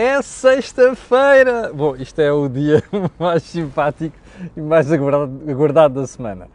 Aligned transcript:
É 0.00 0.22
sexta-feira! 0.22 1.72
Bom, 1.74 1.96
isto 1.96 2.20
é 2.20 2.30
o 2.30 2.48
dia 2.48 2.80
mais 3.18 3.42
simpático 3.42 4.16
e 4.56 4.60
mais 4.60 4.92
aguardado 4.92 6.00
da 6.00 6.06
semana. 6.06 6.46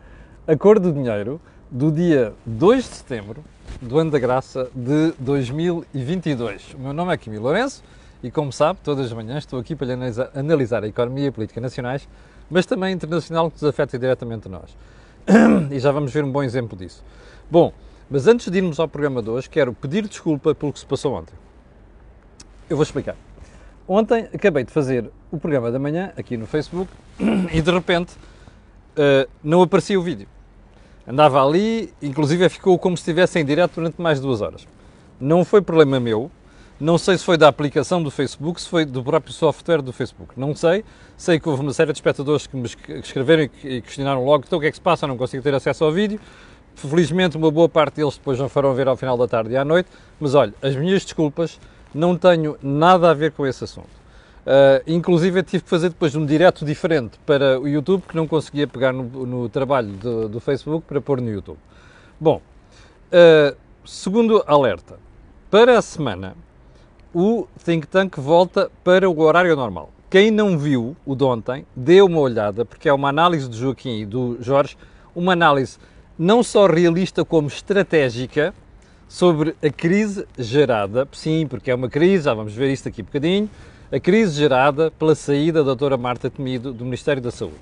A 0.48 0.56
cor 0.56 0.80
do 0.80 0.94
dinheiro 0.94 1.42
do 1.70 1.92
dia 1.92 2.34
2 2.46 2.90
de 2.90 2.96
setembro 2.96 3.44
do 3.82 4.00
ano 4.00 4.12
da 4.12 4.18
graça 4.18 4.72
de 4.74 5.12
2022. 5.20 6.74
O 6.76 6.80
meu 6.80 6.94
nome 6.94 7.14
é 7.14 7.18
Kimi 7.18 7.38
Lourenço 7.38 7.84
e, 8.24 8.32
como 8.32 8.50
sabe, 8.54 8.80
todas 8.82 9.08
as 9.08 9.12
manhãs 9.12 9.40
estou 9.40 9.60
aqui 9.60 9.76
para 9.76 9.88
lhe 9.88 9.94
analisar, 9.96 10.32
analisar 10.34 10.84
a 10.86 10.88
economia 10.88 11.26
e 11.26 11.28
a 11.28 11.32
política 11.34 11.60
nacionais, 11.60 12.08
mas 12.50 12.66
também 12.66 12.94
internacional 12.94 13.52
que 13.52 13.62
nos 13.62 13.70
afeta 13.70 14.00
diretamente 14.00 14.48
a 14.48 14.52
nós. 14.52 14.78
E 15.70 15.80
já 15.80 15.92
vamos 15.92 16.14
ver 16.14 16.24
um 16.24 16.32
bom 16.32 16.44
exemplo 16.44 16.78
disso. 16.78 17.04
Bom, 17.52 17.74
mas 18.10 18.26
antes 18.26 18.50
de 18.50 18.58
irmos 18.58 18.80
ao 18.80 18.88
programa 18.88 19.22
de 19.22 19.30
hoje, 19.30 19.50
quero 19.50 19.74
pedir 19.74 20.08
desculpa 20.08 20.56
pelo 20.56 20.72
que 20.72 20.80
se 20.80 20.86
passou 20.86 21.14
ontem. 21.14 21.36
Eu 22.70 22.78
vou 22.78 22.84
explicar. 22.84 23.18
Ontem 23.88 24.30
acabei 24.34 24.64
de 24.64 24.72
fazer 24.72 25.10
o 25.32 25.38
programa 25.38 25.72
da 25.72 25.80
manhã 25.80 26.12
aqui 26.18 26.38
no 26.38 26.48
Facebook 26.48 26.90
e 27.52 27.62
de 27.62 27.72
repente 27.72 28.14
uh, 28.14 29.30
não 29.44 29.62
aparecia 29.62 30.00
o 30.00 30.04
vídeo. 30.04 30.28
Andava 31.08 31.46
ali, 31.46 31.94
inclusive 32.02 32.48
ficou 32.48 32.80
como 32.80 32.96
se 32.96 33.02
estivesse 33.02 33.40
em 33.40 33.46
direto 33.46 33.76
durante 33.76 34.02
mais 34.02 34.20
de 34.20 34.26
duas 34.26 34.42
horas. 34.42 34.66
Não 35.20 35.44
foi 35.44 35.62
problema 35.62 36.00
meu, 36.00 36.32
não 36.80 36.98
sei 36.98 37.18
se 37.18 37.24
foi 37.24 37.38
da 37.38 37.48
aplicação 37.48 38.02
do 38.02 38.10
Facebook, 38.10 38.60
se 38.60 38.68
foi 38.68 38.84
do 38.84 39.04
próprio 39.04 39.32
software 39.32 39.82
do 39.82 39.94
Facebook. 39.94 40.34
Não 40.38 40.56
sei. 40.56 40.84
Sei 41.16 41.40
que 41.40 41.48
houve 41.48 41.62
uma 41.62 41.72
série 41.72 41.92
de 41.92 41.98
espectadores 41.98 42.48
que 42.48 42.58
me 42.58 42.68
escreveram 43.02 43.50
e 43.64 43.82
questionaram 43.82 44.26
logo 44.26 44.44
então 44.46 44.58
o 44.58 44.62
que 44.62 44.68
é 44.68 44.70
que 44.70 44.78
se 44.78 44.82
passa, 44.82 45.06
não 45.06 45.16
consigo 45.16 45.44
ter 45.44 45.54
acesso 45.54 45.86
ao 45.86 45.92
vídeo. 45.92 46.20
Felizmente, 46.76 47.38
uma 47.38 47.52
boa 47.52 47.70
parte 47.70 47.96
deles 47.96 48.18
depois 48.18 48.40
não 48.40 48.50
foram 48.50 48.74
ver 48.74 48.88
ao 48.88 48.98
final 48.98 49.16
da 49.18 49.28
tarde 49.28 49.54
e 49.54 49.58
à 49.58 49.64
noite. 49.64 49.88
Mas 50.20 50.34
olha, 50.36 50.54
as 50.62 50.76
minhas 50.76 51.04
desculpas, 51.04 51.60
não 51.94 52.18
tenho 52.18 52.58
nada 52.62 53.12
a 53.12 53.14
ver 53.14 53.32
com 53.32 53.46
esse 53.46 53.64
assunto. 53.64 54.04
Uh, 54.46 54.84
inclusive 54.86 55.40
eu 55.40 55.44
tive 55.44 55.64
que 55.64 55.70
fazer 55.70 55.88
depois 55.88 56.16
um 56.16 56.26
direto 56.26 56.66
diferente 56.66 57.18
para 57.26 57.58
o 57.62 57.68
YouTube 57.68 58.04
que 58.08 58.16
não 58.16 58.28
conseguia 58.28 58.68
pegar 58.68 58.92
no, 58.92 59.04
no 59.26 59.48
trabalho 59.48 59.88
do, 59.94 60.28
do, 60.28 60.40
Facebook 60.42 60.86
para 60.86 61.00
pôr 61.00 61.22
no 61.22 61.30
YouTube. 61.30 61.58
Bom, 62.20 62.42
uh, 63.08 63.56
segundo 63.86 64.44
alerta, 64.46 65.00
para 65.50 65.78
a 65.78 65.82
semana 65.82 66.36
o 67.14 67.48
Think 67.64 67.88
Tank 67.88 68.18
volta 68.18 68.70
para 68.84 69.10
o 69.10 69.18
horário 69.22 69.56
normal. 69.56 69.92
Quem 70.10 70.30
não 70.30 70.58
viu 70.58 70.96
o 71.06 71.16
de 71.16 71.24
ontem, 71.24 71.66
dê 71.76 72.02
uma 72.02 72.20
olhada, 72.20 72.66
porque 72.66 72.90
é 72.90 72.94
uma 72.94 73.10
análise 73.10 73.50
do 73.50 73.56
Joaquim 73.56 74.02
e 74.02 74.06
do 74.06 74.38
Jorge, 74.42 74.78
uma 75.16 75.32
análise 75.32 75.78
não 76.20 76.44
só 76.44 76.66
realista 76.66 77.24
como 77.24 77.48
estratégica 77.48 78.54
sobre 79.14 79.56
a 79.64 79.70
crise 79.70 80.26
gerada, 80.40 81.08
sim, 81.12 81.46
porque 81.46 81.70
é 81.70 81.76
uma 81.76 81.88
crise, 81.88 82.24
já 82.26 82.34
vamos 82.34 82.52
ver 82.52 82.72
isso 82.72 82.86
daqui 82.86 83.02
a 83.02 83.04
bocadinho, 83.04 83.48
a 83.92 84.00
crise 84.00 84.36
gerada 84.36 84.90
pela 84.90 85.14
saída 85.14 85.60
da 85.60 85.66
doutora 85.66 85.96
Marta 85.98 86.32
Temido 86.32 86.74
do 86.74 86.84
Ministério 86.84 87.22
da 87.22 87.30
Saúde. 87.30 87.60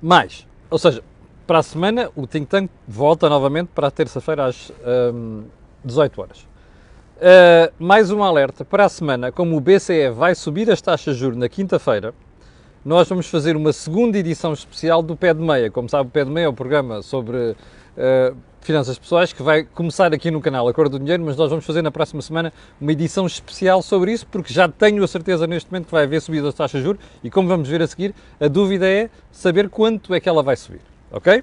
Mais, 0.00 0.46
ou 0.70 0.78
seja, 0.78 1.04
para 1.46 1.58
a 1.58 1.62
semana 1.62 2.08
o 2.16 2.26
Think 2.26 2.46
Tank 2.46 2.70
volta 2.88 3.28
novamente 3.28 3.68
para 3.74 3.88
a 3.88 3.90
terça-feira 3.90 4.46
às 4.46 4.72
um, 5.12 5.44
18 5.84 6.22
horas. 6.22 6.38
Uh, 6.38 7.70
mais 7.78 8.10
um 8.10 8.22
alerta, 8.22 8.64
para 8.64 8.86
a 8.86 8.88
semana, 8.88 9.30
como 9.30 9.58
o 9.58 9.60
BCE 9.60 10.08
vai 10.08 10.34
subir 10.34 10.70
as 10.70 10.80
taxas 10.80 11.16
de 11.16 11.20
juros 11.20 11.36
na 11.36 11.50
quinta-feira, 11.50 12.14
nós 12.82 13.06
vamos 13.10 13.26
fazer 13.26 13.56
uma 13.56 13.74
segunda 13.74 14.16
edição 14.16 14.54
especial 14.54 15.02
do 15.02 15.14
Pé 15.14 15.34
de 15.34 15.42
Meia. 15.42 15.70
Como 15.70 15.86
sabe, 15.86 16.08
o 16.08 16.10
Pé 16.10 16.24
de 16.24 16.30
Meia 16.30 16.46
é 16.46 16.48
o 16.48 16.52
um 16.52 16.54
programa 16.54 17.02
sobre 17.02 17.54
uh, 17.96 18.36
finanças 18.60 18.98
pessoais 18.98 19.32
que 19.32 19.42
vai 19.42 19.64
começar 19.64 20.12
aqui 20.12 20.30
no 20.30 20.40
canal 20.40 20.68
Acordo 20.68 20.98
do 20.98 21.02
Dinheiro, 21.02 21.24
mas 21.24 21.36
nós 21.36 21.50
vamos 21.50 21.64
fazer 21.64 21.82
na 21.82 21.90
próxima 21.90 22.20
semana 22.20 22.52
uma 22.80 22.92
edição 22.92 23.26
especial 23.26 23.82
sobre 23.82 24.12
isso, 24.12 24.26
porque 24.26 24.52
já 24.52 24.68
tenho 24.68 25.02
a 25.02 25.08
certeza 25.08 25.46
neste 25.46 25.70
momento 25.70 25.86
que 25.86 25.92
vai 25.92 26.04
haver 26.04 26.20
subida 26.20 26.44
das 26.44 26.54
taxas 26.54 26.80
de 26.80 26.86
juros 26.86 27.02
e 27.24 27.30
como 27.30 27.48
vamos 27.48 27.68
ver 27.68 27.82
a 27.82 27.86
seguir, 27.86 28.14
a 28.38 28.48
dúvida 28.48 28.86
é 28.86 29.08
saber 29.32 29.68
quanto 29.70 30.14
é 30.14 30.20
que 30.20 30.28
ela 30.28 30.42
vai 30.42 30.56
subir, 30.56 30.80
ok? 31.10 31.42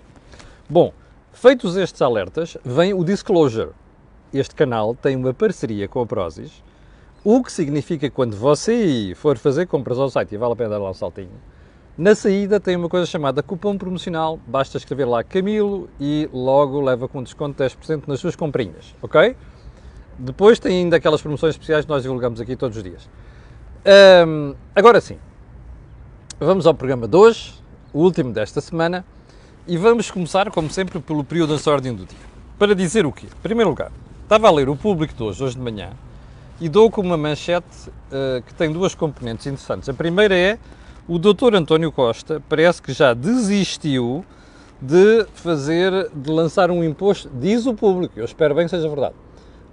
Bom, 0.69 0.93
feitos 1.33 1.75
estes 1.75 2.01
alertas, 2.01 2.57
vem 2.63 2.93
o 2.93 3.03
Disclosure. 3.03 3.71
Este 4.33 4.53
canal 4.53 4.93
tem 4.93 5.15
uma 5.15 5.33
parceria 5.33 5.87
com 5.87 6.01
a 6.01 6.05
Prozis, 6.05 6.63
o 7.23 7.43
que 7.43 7.51
significa 7.51 8.09
que 8.09 8.15
quando 8.15 8.35
você 8.35 9.13
for 9.15 9.37
fazer 9.37 9.65
compras 9.65 9.97
ao 9.97 10.09
site 10.09 10.35
e 10.35 10.37
vale 10.37 10.53
a 10.53 10.55
pena 10.55 10.69
dar 10.69 10.77
lá 10.77 10.91
um 10.91 10.93
saltinho, 10.93 11.31
na 11.97 12.13
saída 12.13 12.59
tem 12.59 12.75
uma 12.75 12.87
coisa 12.87 13.07
chamada 13.07 13.41
cupom 13.41 13.75
promocional, 13.75 14.39
basta 14.45 14.77
escrever 14.77 15.05
lá 15.05 15.23
Camilo 15.23 15.89
e 15.99 16.29
logo 16.31 16.79
leva 16.79 17.07
com 17.07 17.23
desconto 17.23 17.63
de 17.63 17.69
10% 17.69 18.03
nas 18.05 18.19
suas 18.19 18.35
comprinhas, 18.35 18.93
ok? 19.01 19.35
Depois 20.19 20.59
tem 20.59 20.77
ainda 20.77 20.97
aquelas 20.97 21.21
promoções 21.21 21.55
especiais 21.55 21.85
que 21.85 21.89
nós 21.89 22.03
divulgamos 22.03 22.39
aqui 22.39 22.55
todos 22.55 22.77
os 22.77 22.83
dias. 22.83 23.09
Um, 24.27 24.53
agora 24.75 25.01
sim, 25.01 25.17
vamos 26.39 26.67
ao 26.67 26.73
programa 26.75 27.07
de 27.07 27.17
hoje, 27.17 27.55
o 27.91 28.01
último 28.01 28.31
desta 28.31 28.61
semana, 28.61 29.03
e 29.67 29.75
vamos 29.75 30.11
começar, 30.11 30.51
como 30.51 30.69
sempre, 30.69 30.99
pelo 30.99 31.23
período 31.23 31.57
da 31.57 31.71
ordem 31.71 31.95
do 31.95 32.05
dia. 32.05 32.17
Para 32.59 32.75
dizer 32.75 33.07
o 33.07 33.11
quê? 33.11 33.25
Em 33.25 33.41
primeiro 33.41 33.71
lugar, 33.71 33.91
estava 34.21 34.47
a 34.47 34.51
ler 34.51 34.69
o 34.69 34.75
público 34.75 35.15
de 35.15 35.23
hoje, 35.23 35.43
hoje 35.43 35.55
de 35.55 35.61
manhã, 35.61 35.89
e 36.61 36.69
dou 36.69 36.91
com 36.91 37.01
uma 37.01 37.17
manchete 37.17 37.89
uh, 37.89 38.41
que 38.45 38.53
tem 38.53 38.71
duas 38.71 38.93
componentes 38.93 39.47
interessantes. 39.47 39.89
A 39.89 39.93
primeira 39.93 40.35
é 40.35 40.59
o 41.07 41.17
Dr. 41.17 41.55
António 41.55 41.91
Costa 41.91 42.43
parece 42.49 42.81
que 42.81 42.91
já 42.91 43.13
desistiu 43.13 44.25
de 44.81 45.25
fazer, 45.33 46.09
de 46.13 46.29
lançar 46.29 46.69
um 46.69 46.83
imposto, 46.83 47.29
diz 47.33 47.65
o 47.65 47.73
público, 47.73 48.19
eu 48.19 48.25
espero 48.25 48.53
bem 48.53 48.65
que 48.65 48.69
seja 48.69 48.87
verdade, 48.89 49.15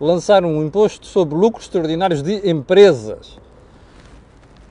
lançar 0.01 0.45
um 0.45 0.65
imposto 0.65 1.07
sobre 1.07 1.37
lucros 1.37 1.65
extraordinários 1.65 2.23
de 2.23 2.49
empresas. 2.49 3.39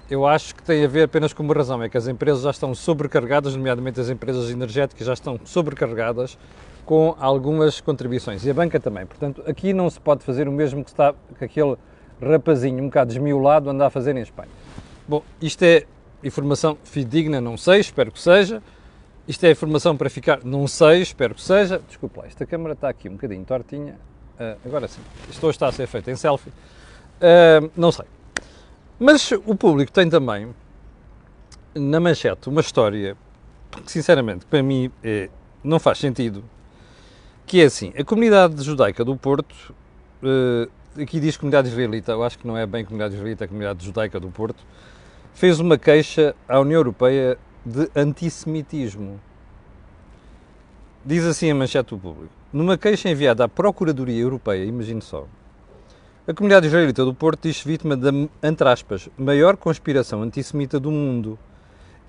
Eu 0.09 0.25
acho 0.25 0.55
que 0.55 0.63
tem 0.63 0.83
a 0.83 0.87
ver 0.87 1.03
apenas 1.03 1.33
com 1.33 1.43
uma 1.43 1.53
razão, 1.53 1.81
é 1.83 1.89
que 1.89 1.97
as 1.97 2.07
empresas 2.07 2.43
já 2.43 2.51
estão 2.51 2.73
sobrecarregadas, 2.73 3.55
nomeadamente 3.55 3.99
as 3.99 4.09
empresas 4.09 4.49
energéticas 4.49 5.05
já 5.05 5.13
estão 5.13 5.39
sobrecarregadas 5.43 6.37
com 6.85 7.15
algumas 7.19 7.81
contribuições 7.81 8.45
e 8.45 8.49
a 8.49 8.53
banca 8.53 8.79
também. 8.79 9.05
Portanto, 9.05 9.43
aqui 9.47 9.73
não 9.73 9.89
se 9.89 9.99
pode 9.99 10.23
fazer 10.23 10.47
o 10.47 10.51
mesmo 10.51 10.83
que, 10.83 10.89
está, 10.89 11.13
que 11.37 11.45
aquele 11.45 11.75
rapazinho 12.21 12.83
um 12.83 12.87
bocado 12.87 13.09
desmiolado 13.09 13.69
anda 13.69 13.87
a 13.87 13.89
fazer 13.89 14.15
em 14.15 14.21
Espanha. 14.21 14.49
Bom, 15.07 15.23
isto 15.41 15.63
é 15.63 15.85
informação 16.23 16.77
fidedigna, 16.83 17.41
não 17.41 17.57
sei, 17.57 17.79
espero 17.79 18.11
que 18.11 18.19
seja. 18.19 18.61
Isto 19.27 19.45
é 19.45 19.51
informação 19.51 19.95
para 19.95 20.09
ficar, 20.09 20.43
não 20.43 20.67
sei, 20.67 21.01
espero 21.01 21.33
que 21.33 21.41
seja. 21.41 21.81
Desculpa 21.87 22.21
lá, 22.21 22.27
esta 22.27 22.45
câmera 22.45 22.73
está 22.73 22.89
aqui 22.89 23.07
um 23.07 23.13
bocadinho 23.13 23.43
tortinha. 23.45 23.97
Uh, 24.39 24.57
agora 24.65 24.87
sim, 24.87 25.01
isto 25.29 25.45
hoje 25.45 25.55
está 25.55 25.67
a 25.67 25.71
ser 25.71 25.87
feito 25.87 26.09
em 26.09 26.15
selfie. 26.15 26.49
Uh, 26.49 27.71
não 27.75 27.91
sei. 27.91 28.05
Mas 28.99 29.31
o 29.31 29.55
público 29.55 29.91
tem 29.91 30.09
também 30.09 30.53
na 31.73 31.99
manchete 31.99 32.49
uma 32.49 32.61
história 32.61 33.15
que, 33.85 33.91
sinceramente, 33.91 34.45
para 34.45 34.61
mim 34.61 34.91
é, 35.03 35.29
não 35.63 35.79
faz 35.79 35.99
sentido. 35.99 36.43
Que 37.45 37.61
é 37.61 37.65
assim: 37.65 37.93
a 37.97 38.03
comunidade 38.03 38.61
judaica 38.61 39.05
do 39.05 39.15
Porto, 39.15 39.53
uh, 40.21 41.01
aqui 41.01 41.19
diz 41.19 41.37
comunidade 41.37 41.69
israelita, 41.69 42.11
eu 42.11 42.23
acho 42.23 42.37
que 42.37 42.45
não 42.45 42.57
é 42.57 42.65
bem 42.65 42.83
comunidade 42.83 43.15
israelita, 43.15 43.45
é 43.45 43.47
comunidade 43.47 43.85
judaica 43.85 44.19
do 44.19 44.29
Porto 44.29 44.63
fez 45.33 45.59
uma 45.59 45.77
queixa 45.77 46.35
à 46.47 46.59
União 46.59 46.79
Europeia 46.79 47.37
de 47.65 47.89
antissemitismo. 47.95 49.19
Diz 51.05 51.25
assim 51.25 51.51
a 51.51 51.55
manchete 51.55 51.89
do 51.89 51.97
público. 51.97 52.33
Numa 52.51 52.77
queixa 52.77 53.09
enviada 53.09 53.43
à 53.43 53.49
Procuradoria 53.49 54.21
Europeia, 54.21 54.63
imagine 54.63 55.01
só, 55.01 55.27
a 56.25 56.33
comunidade 56.33 56.67
israelita 56.67 57.03
do 57.03 57.13
Porto 57.13 57.43
diz-se 57.43 57.67
vítima 57.67 57.97
da, 57.97 58.09
entre 58.41 58.69
aspas, 58.69 59.09
maior 59.17 59.57
conspiração 59.57 60.21
antissemita 60.21 60.79
do 60.79 60.89
mundo 60.89 61.37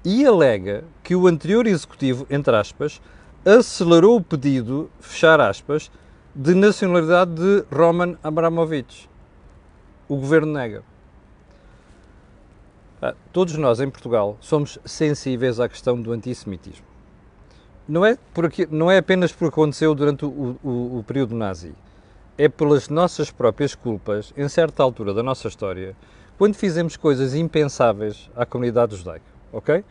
e 0.04 0.24
alega 0.24 0.84
que 1.02 1.16
o 1.16 1.26
anterior 1.26 1.66
executivo, 1.66 2.24
entre 2.30 2.54
aspas, 2.54 3.00
acelerou 3.44 4.16
o 4.16 4.22
pedido, 4.22 4.88
fechar 5.00 5.40
aspas, 5.40 5.90
de 6.32 6.54
nacionalidade 6.54 7.34
de 7.34 7.64
Roman 7.72 8.16
Abramovich. 8.22 9.08
O 10.08 10.16
governo 10.16 10.52
nega. 10.52 10.84
Ah, 13.06 13.14
todos 13.34 13.54
nós 13.58 13.80
em 13.80 13.90
Portugal 13.90 14.38
somos 14.40 14.78
sensíveis 14.82 15.60
à 15.60 15.68
questão 15.68 16.00
do 16.00 16.10
antissemitismo. 16.10 16.86
Não 17.86 18.02
é, 18.02 18.16
por 18.32 18.46
aqui, 18.46 18.66
não 18.70 18.90
é 18.90 18.96
apenas 18.96 19.30
porque 19.30 19.52
aconteceu 19.52 19.94
durante 19.94 20.24
o, 20.24 20.58
o, 20.64 21.00
o 21.00 21.04
período 21.06 21.34
nazi, 21.34 21.74
é 22.38 22.48
pelas 22.48 22.88
nossas 22.88 23.30
próprias 23.30 23.74
culpas, 23.74 24.32
em 24.34 24.48
certa 24.48 24.82
altura 24.82 25.12
da 25.12 25.22
nossa 25.22 25.48
história, 25.48 25.94
quando 26.38 26.54
fizemos 26.54 26.96
coisas 26.96 27.34
impensáveis 27.34 28.30
à 28.34 28.46
comunidade 28.46 28.96
judaica, 28.96 29.26
ok? 29.52 29.84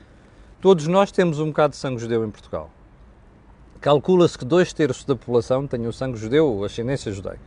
Todos 0.60 0.88
nós 0.88 1.12
temos 1.12 1.38
um 1.40 1.50
bocado 1.50 1.74
de 1.74 1.78
sangue 1.78 2.02
judeu 2.02 2.26
em 2.26 2.32
Portugal. 2.32 2.72
Calcula-se 3.80 4.40
que 4.40 4.46
dois 4.46 4.74
terços 4.74 5.06
da 5.06 5.16
população 5.16 5.68
tenham 5.68 5.92
sangue 5.92 6.18
judeu 6.18 6.48
ou 6.48 6.66
ascendência 6.66 7.12
judaica. 7.12 7.46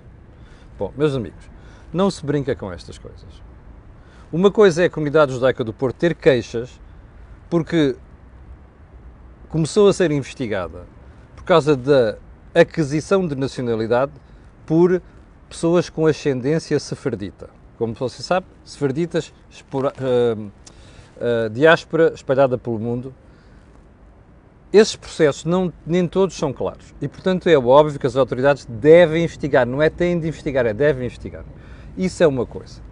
Bom, 0.79 0.93
meus 0.97 1.17
amigos, 1.17 1.51
não 1.93 2.09
se 2.09 2.25
brinca 2.25 2.55
com 2.55 2.73
estas 2.73 2.99
coisas. 2.99 3.46
Uma 4.32 4.50
coisa 4.50 4.82
é 4.82 4.87
a 4.87 4.90
comunidade 4.90 5.32
judaica 5.32 5.62
do 5.62 5.73
Porto 5.73 5.99
ter 5.99 6.12
queixas 6.12 6.81
porque 7.49 7.94
começou 9.49 9.88
a 9.88 9.93
ser 9.93 10.11
investigada 10.11 10.84
por 11.37 11.44
causa 11.44 11.76
da 11.76 12.19
aquisição 12.52 13.25
de 13.25 13.37
nacionalidade 13.37 14.11
por 14.67 15.00
pessoas 15.49 15.88
com 15.88 16.06
ascendência 16.06 16.76
sefardita. 16.81 17.49
Como 17.78 17.94
você 17.94 18.20
sabe, 18.20 18.46
sefarditas, 18.64 19.32
espora, 19.49 19.93
uh, 20.00 20.43
uh, 20.43 21.50
diáspora 21.50 22.12
espalhada 22.12 22.58
pelo 22.58 22.81
mundo. 22.81 23.14
Esses 24.73 24.96
processos 24.96 25.44
não, 25.44 25.73
nem 25.87 26.08
todos 26.08 26.34
são 26.37 26.52
claros 26.52 26.93
e, 27.00 27.06
portanto, 27.06 27.49
é 27.49 27.56
óbvio 27.56 28.00
que 28.00 28.06
as 28.08 28.17
autoridades 28.17 28.64
devem 28.64 29.23
investigar. 29.23 29.64
Não 29.64 29.81
é 29.81 29.88
têm 29.88 30.19
de 30.19 30.26
investigar, 30.26 30.67
é 30.67 30.75
devem 30.75 31.06
investigar. 31.06 31.44
Isso 31.96 32.25
é 32.25 32.26
uma 32.26 32.44
coisa. 32.44 32.86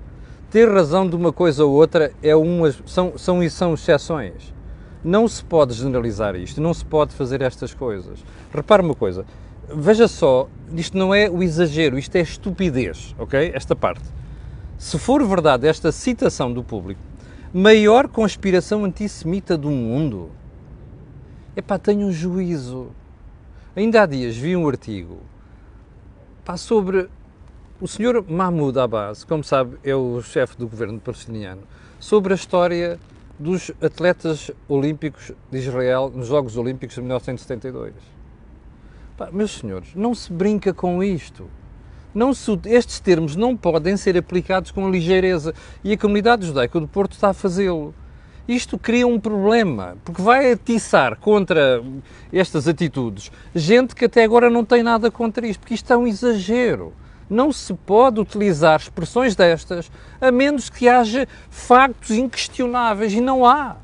Ter 0.54 0.72
razão 0.72 1.08
de 1.08 1.16
uma 1.16 1.32
coisa 1.32 1.64
ou 1.64 1.72
outra 1.72 2.12
é 2.22 2.36
uma, 2.36 2.70
são, 2.86 3.18
são, 3.18 3.50
são 3.50 3.74
exceções. 3.74 4.54
Não 5.02 5.26
se 5.26 5.44
pode 5.44 5.74
generalizar 5.74 6.36
isto, 6.36 6.60
não 6.60 6.72
se 6.72 6.84
pode 6.84 7.12
fazer 7.12 7.42
estas 7.42 7.74
coisas. 7.74 8.24
Repare 8.54 8.80
uma 8.80 8.94
coisa, 8.94 9.26
veja 9.68 10.06
só, 10.06 10.48
isto 10.76 10.96
não 10.96 11.12
é 11.12 11.28
o 11.28 11.42
exagero, 11.42 11.98
isto 11.98 12.14
é 12.14 12.20
estupidez, 12.20 13.16
ok? 13.18 13.50
Esta 13.52 13.74
parte 13.74 14.04
se 14.78 14.98
for 14.98 15.26
verdade 15.26 15.66
esta 15.66 15.90
citação 15.90 16.52
do 16.52 16.62
público, 16.62 17.00
maior 17.52 18.06
conspiração 18.06 18.84
antissemita 18.84 19.56
do 19.56 19.70
mundo, 19.70 20.30
epá, 21.56 21.78
tenho 21.78 22.06
um 22.06 22.12
juízo. 22.12 22.88
Ainda 23.74 24.02
há 24.02 24.06
dias 24.06 24.36
vi 24.36 24.56
um 24.56 24.68
artigo 24.68 25.18
pá, 26.44 26.56
sobre 26.56 27.08
o 27.80 27.88
senhor 27.88 28.24
Mahmoud 28.28 28.78
Abbas, 28.78 29.24
como 29.24 29.42
sabe, 29.42 29.76
é 29.82 29.94
o 29.94 30.22
chefe 30.22 30.56
do 30.56 30.68
governo 30.68 31.00
palestiniano, 31.00 31.62
sobre 31.98 32.32
a 32.32 32.36
história 32.36 33.00
dos 33.38 33.72
atletas 33.82 34.50
olímpicos 34.68 35.32
de 35.50 35.58
Israel 35.58 36.10
nos 36.14 36.28
Jogos 36.28 36.56
Olímpicos 36.56 36.94
de 36.94 37.02
1972. 37.02 37.94
Pá, 39.16 39.28
meus 39.32 39.58
senhores, 39.58 39.88
não 39.94 40.14
se 40.14 40.32
brinca 40.32 40.72
com 40.72 41.02
isto. 41.02 41.50
Não 42.14 42.32
se, 42.32 42.56
estes 42.66 43.00
termos 43.00 43.34
não 43.34 43.56
podem 43.56 43.96
ser 43.96 44.16
aplicados 44.16 44.70
com 44.70 44.88
ligeireza 44.88 45.52
e 45.82 45.92
a 45.92 45.98
comunidade 45.98 46.46
judaica 46.46 46.78
do 46.78 46.86
Porto 46.86 47.12
está 47.12 47.30
a 47.30 47.34
fazê-lo. 47.34 47.92
Isto 48.46 48.78
cria 48.78 49.06
um 49.06 49.18
problema, 49.18 49.96
porque 50.04 50.22
vai 50.22 50.52
atiçar 50.52 51.16
contra 51.18 51.82
estas 52.32 52.68
atitudes 52.68 53.32
gente 53.54 53.96
que 53.96 54.04
até 54.04 54.22
agora 54.22 54.48
não 54.48 54.64
tem 54.64 54.82
nada 54.82 55.10
contra 55.10 55.44
isto, 55.44 55.60
porque 55.60 55.74
isto 55.74 55.92
é 55.92 55.96
um 55.96 56.06
exagero. 56.06 56.92
Não 57.28 57.52
se 57.52 57.72
pode 57.74 58.20
utilizar 58.20 58.80
expressões 58.80 59.34
destas 59.34 59.90
a 60.20 60.30
menos 60.30 60.68
que 60.68 60.88
haja 60.88 61.26
factos 61.50 62.10
inquestionáveis 62.10 63.12
e 63.12 63.20
não 63.20 63.46
há. 63.46 63.76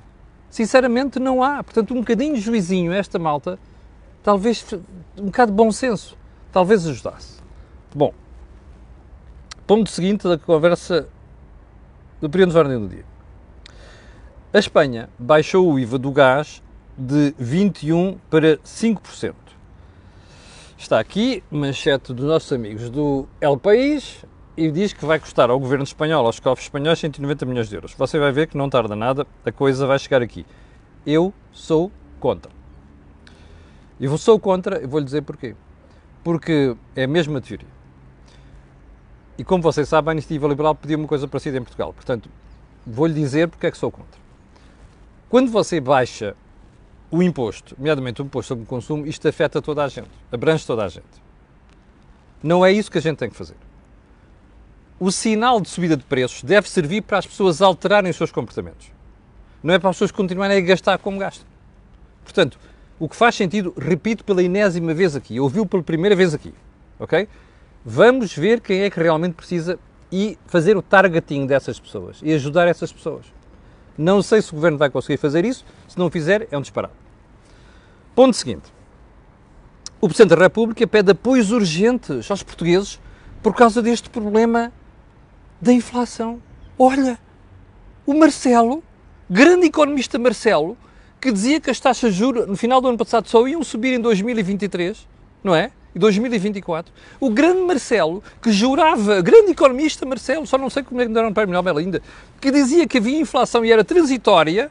Sinceramente, 0.49 1.19
não 1.19 1.43
há. 1.43 1.63
Portanto, 1.63 1.95
um 1.95 2.01
bocadinho 2.01 2.35
de 2.35 2.41
juizinho 2.41 2.93
esta 2.93 3.19
malta, 3.19 3.59
talvez 4.23 4.65
um 5.17 5.27
bocado 5.27 5.53
de 5.53 5.57
bom 5.57 5.71
senso, 5.71 6.17
talvez 6.53 6.87
ajudasse. 6.87 7.41
Bom, 7.95 8.13
ponto 9.67 9.91
seguinte 9.91 10.29
da 10.29 10.37
conversa 10.37 11.09
do 12.21 12.29
período 12.29 12.53
de 12.53 12.59
ordem 12.59 12.79
do 12.79 12.89
dia. 12.89 13.05
A 14.53 14.59
Espanha 14.59 15.09
baixou 15.17 15.73
o 15.73 15.79
IVA 15.79 15.97
do 15.97 16.11
gás 16.11 16.61
de 16.99 17.33
21% 17.41 18.19
para 18.29 18.59
5%. 18.59 19.35
Está 20.81 20.99
aqui, 20.99 21.45
manchete 21.51 22.15
dos 22.15 22.25
nossos 22.25 22.51
amigos 22.55 22.89
do 22.89 23.29
El 23.39 23.59
País, 23.59 24.25
e 24.57 24.71
diz 24.71 24.95
que 24.95 25.05
vai 25.05 25.21
custar 25.21 25.51
ao 25.51 25.61
governo 25.61 25.85
espanhol, 25.85 26.25
aos 26.25 26.41
cofres 26.41 26.65
espanhóis, 26.65 26.99
190 26.99 27.45
milhões 27.45 27.69
de 27.69 27.75
euros. 27.75 27.93
Você 27.93 28.19
vai 28.19 28.33
ver 28.33 28.49
que 28.49 28.57
não 28.57 28.71
tarda 28.71 28.97
nada, 28.97 29.27
a 29.45 29.53
coisa 29.53 29.87
vai 29.87 29.99
chegar 29.99 30.23
aqui. 30.23 30.47
Eu 31.05 31.35
sou 31.53 31.93
contra. 32.19 32.51
E 34.01 34.07
eu 34.07 34.17
sou 34.17 34.41
contra, 34.41 34.83
e 34.83 34.87
vou-lhe 34.87 35.05
dizer 35.05 35.21
porquê. 35.21 35.55
Porque 36.25 36.75
é 36.97 37.05
a 37.05 37.09
mesma 37.09 37.43
teoria. 37.43 37.69
E 39.37 39.45
como 39.45 39.63
vocês 39.63 39.87
sabem, 39.87 40.13
a 40.13 40.15
Iniciativa 40.15 40.49
Liberal 40.49 40.75
pediu 40.75 40.99
uma 40.99 41.07
coisa 41.07 41.29
parecida 41.29 41.59
em 41.59 41.63
Portugal. 41.63 41.93
Portanto, 41.93 42.31
vou-lhe 42.87 43.13
dizer 43.13 43.49
porque 43.49 43.67
é 43.67 43.71
que 43.71 43.77
sou 43.77 43.91
contra. 43.93 44.19
Quando 45.29 45.51
você 45.51 45.79
baixa 45.79 46.35
o 47.11 47.23
imposto, 47.23 47.75
nomeadamente 47.77 48.23
o 48.23 48.25
imposto 48.25 48.49
sobre 48.49 48.65
o 48.65 48.67
consumo, 48.67 49.07
isto 49.07 49.27
afeta 49.27 49.61
toda 49.61 49.85
a 49.85 49.89
gente, 49.89 50.11
abrange 50.31 50.67
toda 50.67 50.85
a 50.85 50.89
gente. 50.89 51.31
Não 52.43 52.65
é 52.65 52.73
isso 52.73 52.91
que 52.91 52.99
a 52.99 53.01
gente 53.01 53.19
tem 53.19 53.29
que 53.29 53.37
fazer. 53.37 53.57
O 54.99 55.11
sinal 55.11 55.61
de 55.61 55.69
subida 55.69 55.97
de 55.97 56.05
preços 56.05 56.43
deve 56.43 56.69
servir 56.69 57.03
para 57.03 57.19
as 57.19 57.27
pessoas 57.27 57.61
alterarem 57.61 58.11
os 58.11 58.17
seus 58.17 58.31
comportamentos. 58.31 58.89
Não 59.63 59.75
é 59.75 59.79
para 59.79 59.91
as 59.91 59.97
pessoas 59.97 60.11
continuarem 60.11 60.59
a 60.59 60.61
gastar 60.61 60.99
como 60.99 61.19
gastam. 61.19 61.47
Portanto, 62.23 62.59
o 62.99 63.09
que 63.09 63.17
faz 63.17 63.35
sentido, 63.35 63.75
repito 63.77 64.25
pela 64.25 64.43
enésima 64.43 64.95
vez 64.95 65.17
aqui, 65.17 65.41
ouviu 65.41 65.67
pela 65.67 65.83
primeira 65.83 66.15
vez 66.15 66.35
aqui, 66.35 66.55
ok? 66.99 67.27
Vamos 67.85 68.35
ver 68.35 68.61
quem 68.61 68.83
é 68.83 68.91
que 68.91 69.01
realmente 69.01 69.35
precisa 69.35 69.79
e 70.13 70.39
fazer 70.47 70.77
o 70.77 70.83
targeting 70.83 71.47
dessas 71.47 71.81
pessoas 71.81 72.21
e 72.23 72.33
ajudar 72.35 72.69
essas 72.69 72.93
pessoas. 72.93 73.25
Não 74.01 74.23
sei 74.23 74.41
se 74.41 74.51
o 74.51 74.55
governo 74.55 74.79
vai 74.79 74.89
conseguir 74.89 75.19
fazer 75.19 75.45
isso, 75.45 75.63
se 75.87 75.99
não 75.99 76.11
fizer, 76.11 76.49
é 76.51 76.57
um 76.57 76.63
disparate. 76.63 76.95
Ponto 78.15 78.35
seguinte. 78.35 78.73
O 80.01 80.09
Presidente 80.09 80.35
da 80.35 80.43
República 80.43 80.87
pede 80.87 81.11
apoios 81.11 81.53
urgentes 81.53 82.31
aos 82.31 82.43
portugueses 82.43 82.99
por 83.43 83.55
causa 83.55 83.83
deste 83.83 84.09
problema 84.09 84.73
da 85.61 85.71
inflação. 85.71 86.41
Olha, 86.79 87.19
o 88.07 88.15
Marcelo, 88.15 88.83
grande 89.29 89.67
economista 89.67 90.19
Marcelo, 90.19 90.79
que 91.21 91.31
dizia 91.31 91.61
que 91.61 91.69
as 91.69 91.79
taxas 91.79 92.15
de 92.15 92.21
juros 92.21 92.47
no 92.47 92.57
final 92.57 92.81
do 92.81 92.89
ano 92.89 92.97
passado 92.97 93.29
só 93.29 93.47
iam 93.47 93.63
subir 93.63 93.93
em 93.93 94.01
2023, 94.01 95.07
não 95.45 95.55
é? 95.55 95.73
E 95.95 95.99
2024, 95.99 96.93
o 97.19 97.31
grande 97.31 97.61
Marcelo, 97.61 98.23
que 98.41 98.53
jurava, 98.53 99.21
grande 99.21 99.51
economista 99.51 100.07
Marcelo, 100.07 100.47
só 100.47 100.57
não 100.57 100.71
sei 100.71 100.83
como 100.83 101.01
é 101.01 101.07
que 101.07 101.13
deram 101.13 101.33
prémio 101.33 101.53
Nobel 101.53 101.79
ainda, 101.79 102.03
que 102.41 102.51
dizia 102.51 102.87
que 102.87 102.99
havia 102.99 103.19
inflação 103.19 103.65
e 103.65 103.73
era 103.73 103.85
transitória, 103.85 104.71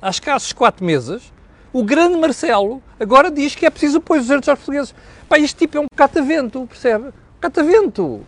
há 0.00 0.10
escassos 0.10 0.52
quatro 0.52 0.84
meses, 0.84 1.32
o 1.72 1.82
grande 1.82 2.16
Marcelo 2.16 2.82
agora 2.98 3.30
diz 3.30 3.54
que 3.54 3.66
é 3.66 3.70
preciso 3.70 4.00
pôr 4.00 4.18
os 4.18 4.30
aos 4.30 4.44
portugueses. 4.44 4.94
Pá, 5.28 5.38
este 5.38 5.56
tipo 5.56 5.76
é 5.76 5.80
um 5.80 5.86
catavento, 5.94 6.66
percebe? 6.66 7.10
Catavento! 7.40 8.22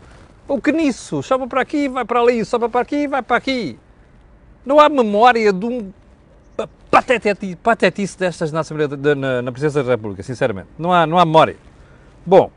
O 0.46 0.60
que 0.60 0.72
nisso? 0.72 1.22
Sobe 1.22 1.46
para 1.46 1.60
aqui, 1.60 1.88
vai 1.88 2.04
para 2.04 2.20
ali, 2.20 2.44
sobe 2.44 2.68
para 2.68 2.80
aqui, 2.80 3.06
vai 3.06 3.22
para 3.22 3.36
aqui. 3.36 3.78
Não 4.64 4.78
há 4.78 4.88
memória 4.88 5.52
de 5.52 5.64
um 5.64 5.92
patetice, 6.90 7.56
patetice 7.56 8.18
destas 8.18 8.52
na, 8.52 8.62
na, 9.14 9.42
na 9.42 9.52
Presidência 9.52 9.82
da 9.82 9.92
República, 9.92 10.22
sinceramente. 10.22 10.68
Não 10.78 10.92
há, 10.92 11.06
não 11.06 11.18
há 11.18 11.24
memória. 11.24 11.56
Bom, 12.30 12.48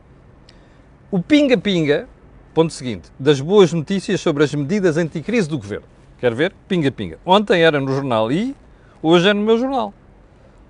o 1.09 1.19
pinga-pinga, 1.19 2.07
ponto 2.53 2.71
seguinte, 2.71 3.11
das 3.17 3.41
boas 3.41 3.73
notícias 3.73 4.21
sobre 4.21 4.43
as 4.43 4.53
medidas 4.53 4.97
anticrise 4.97 5.50
do 5.50 5.57
governo. 5.57 5.88
Quer 6.19 6.36
ver? 6.36 6.53
Pinga-pinga. 6.67 7.17
Ontem 7.25 7.63
era 7.63 7.81
no 7.81 7.91
jornal 7.91 8.31
I, 8.31 8.55
hoje 9.01 9.29
é 9.29 9.33
no 9.33 9.41
meu 9.41 9.57
jornal. 9.57 9.91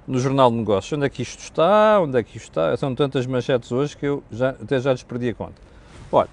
No 0.07 0.17
Jornal 0.19 0.49
de 0.49 0.55
Negócios. 0.55 0.93
Onde 0.93 1.05
é 1.05 1.09
que 1.09 1.21
isto 1.21 1.39
está? 1.39 1.99
Onde 1.99 2.17
é 2.17 2.23
que 2.23 2.37
isto 2.37 2.47
está? 2.47 2.77
São 2.77 2.95
tantas 2.95 3.25
manchetes 3.25 3.73
hoje 3.73 3.97
que 3.97 4.05
eu 4.05 4.23
já, 4.31 4.51
até 4.51 4.79
já 4.79 4.93
lhes 4.93 5.03
perdi 5.03 5.27
a 5.27 5.33
conta. 5.33 5.61
Olha, 6.09 6.29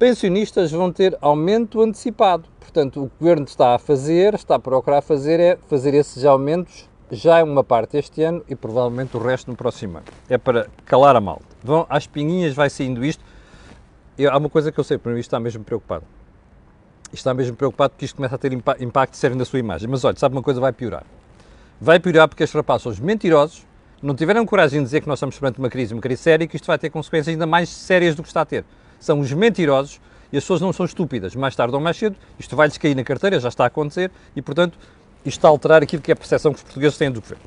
pensionistas 0.00 0.72
vão 0.72 0.90
ter 0.90 1.16
aumento 1.20 1.80
antecipado. 1.80 2.48
Portanto, 2.58 3.04
o 3.04 3.10
governo 3.20 3.44
está 3.44 3.76
a 3.76 3.78
fazer, 3.78 4.34
está 4.34 4.56
a 4.56 4.58
procurar 4.58 5.00
fazer, 5.00 5.38
é 5.38 5.58
fazer 5.68 5.94
esses 5.94 6.24
aumentos 6.24 6.88
já 7.10 7.38
é 7.38 7.44
uma 7.44 7.62
parte 7.62 7.96
este 7.96 8.22
ano 8.22 8.44
e 8.48 8.56
provavelmente 8.56 9.16
o 9.16 9.20
resto 9.20 9.50
no 9.50 9.56
próximo 9.56 9.98
ano. 9.98 10.06
É 10.28 10.36
para 10.36 10.68
calar 10.84 11.14
a 11.14 11.20
malta. 11.20 11.44
Vão, 11.62 11.86
às 11.88 12.06
pinguinhas 12.06 12.54
vai 12.54 12.68
saindo 12.68 13.04
isto. 13.04 13.24
Eu, 14.18 14.30
há 14.30 14.36
uma 14.36 14.48
coisa 14.48 14.72
que 14.72 14.78
eu 14.78 14.84
sei, 14.84 14.98
para 14.98 15.12
mim 15.12 15.20
está 15.20 15.38
mesmo 15.38 15.62
preocupado. 15.62 16.04
Está 17.12 17.32
mesmo 17.32 17.56
preocupado 17.56 17.90
porque 17.90 18.04
isto 18.04 18.16
começa 18.16 18.34
a 18.34 18.38
ter 18.38 18.52
impacto 18.52 19.16
sério 19.16 19.36
na 19.36 19.44
sua 19.44 19.58
imagem. 19.58 19.88
Mas 19.88 20.04
olha, 20.04 20.16
sabe 20.16 20.34
uma 20.34 20.42
coisa, 20.42 20.60
vai 20.60 20.72
piorar. 20.72 21.04
Vai 21.80 22.00
piorar 22.00 22.28
porque 22.28 22.42
estes 22.42 22.56
rapazes 22.56 22.82
são 22.82 22.92
os 22.92 22.98
mentirosos, 22.98 23.66
não 24.02 24.14
tiveram 24.14 24.44
coragem 24.44 24.80
de 24.80 24.84
dizer 24.84 25.00
que 25.00 25.08
nós 25.08 25.18
estamos 25.18 25.38
perante 25.38 25.58
uma 25.58 25.68
crise, 25.68 25.92
uma 25.92 26.00
crise 26.00 26.22
séria 26.22 26.44
e 26.44 26.48
que 26.48 26.56
isto 26.56 26.66
vai 26.66 26.78
ter 26.78 26.90
consequências 26.90 27.32
ainda 27.32 27.46
mais 27.46 27.68
sérias 27.68 28.14
do 28.14 28.22
que 28.22 28.28
está 28.28 28.40
a 28.40 28.44
ter. 28.44 28.64
São 28.98 29.20
os 29.20 29.32
mentirosos 29.32 30.00
e 30.32 30.36
as 30.36 30.42
pessoas 30.42 30.60
não 30.60 30.72
são 30.72 30.86
estúpidas. 30.86 31.36
Mais 31.36 31.54
tarde 31.54 31.74
ou 31.74 31.80
mais 31.80 31.96
cedo, 31.96 32.16
isto 32.38 32.56
vai-lhes 32.56 32.76
cair 32.78 32.94
na 32.94 33.04
carteira, 33.04 33.38
já 33.38 33.48
está 33.48 33.64
a 33.64 33.66
acontecer 33.66 34.10
e, 34.34 34.42
portanto, 34.42 34.78
isto 35.28 35.38
está 35.38 35.48
a 35.48 35.50
alterar 35.50 35.82
aquilo 35.82 36.00
que 36.00 36.10
é 36.10 36.14
a 36.14 36.16
percepção 36.16 36.52
que 36.52 36.58
os 36.58 36.62
portugueses 36.62 36.96
têm 36.96 37.10
do 37.10 37.20
governo. 37.20 37.44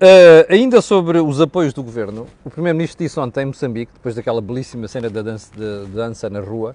Uh, 0.00 0.46
ainda 0.48 0.80
sobre 0.80 1.18
os 1.18 1.40
apoios 1.40 1.74
do 1.74 1.82
governo, 1.82 2.26
o 2.44 2.50
Primeiro-Ministro 2.50 3.04
disse 3.04 3.20
ontem 3.20 3.42
em 3.42 3.46
Moçambique, 3.46 3.92
depois 3.92 4.14
daquela 4.14 4.40
belíssima 4.40 4.88
cena 4.88 5.10
da 5.10 5.20
dança, 5.20 5.50
de, 5.54 5.86
de 5.86 5.92
dança 5.92 6.30
na 6.30 6.40
rua, 6.40 6.74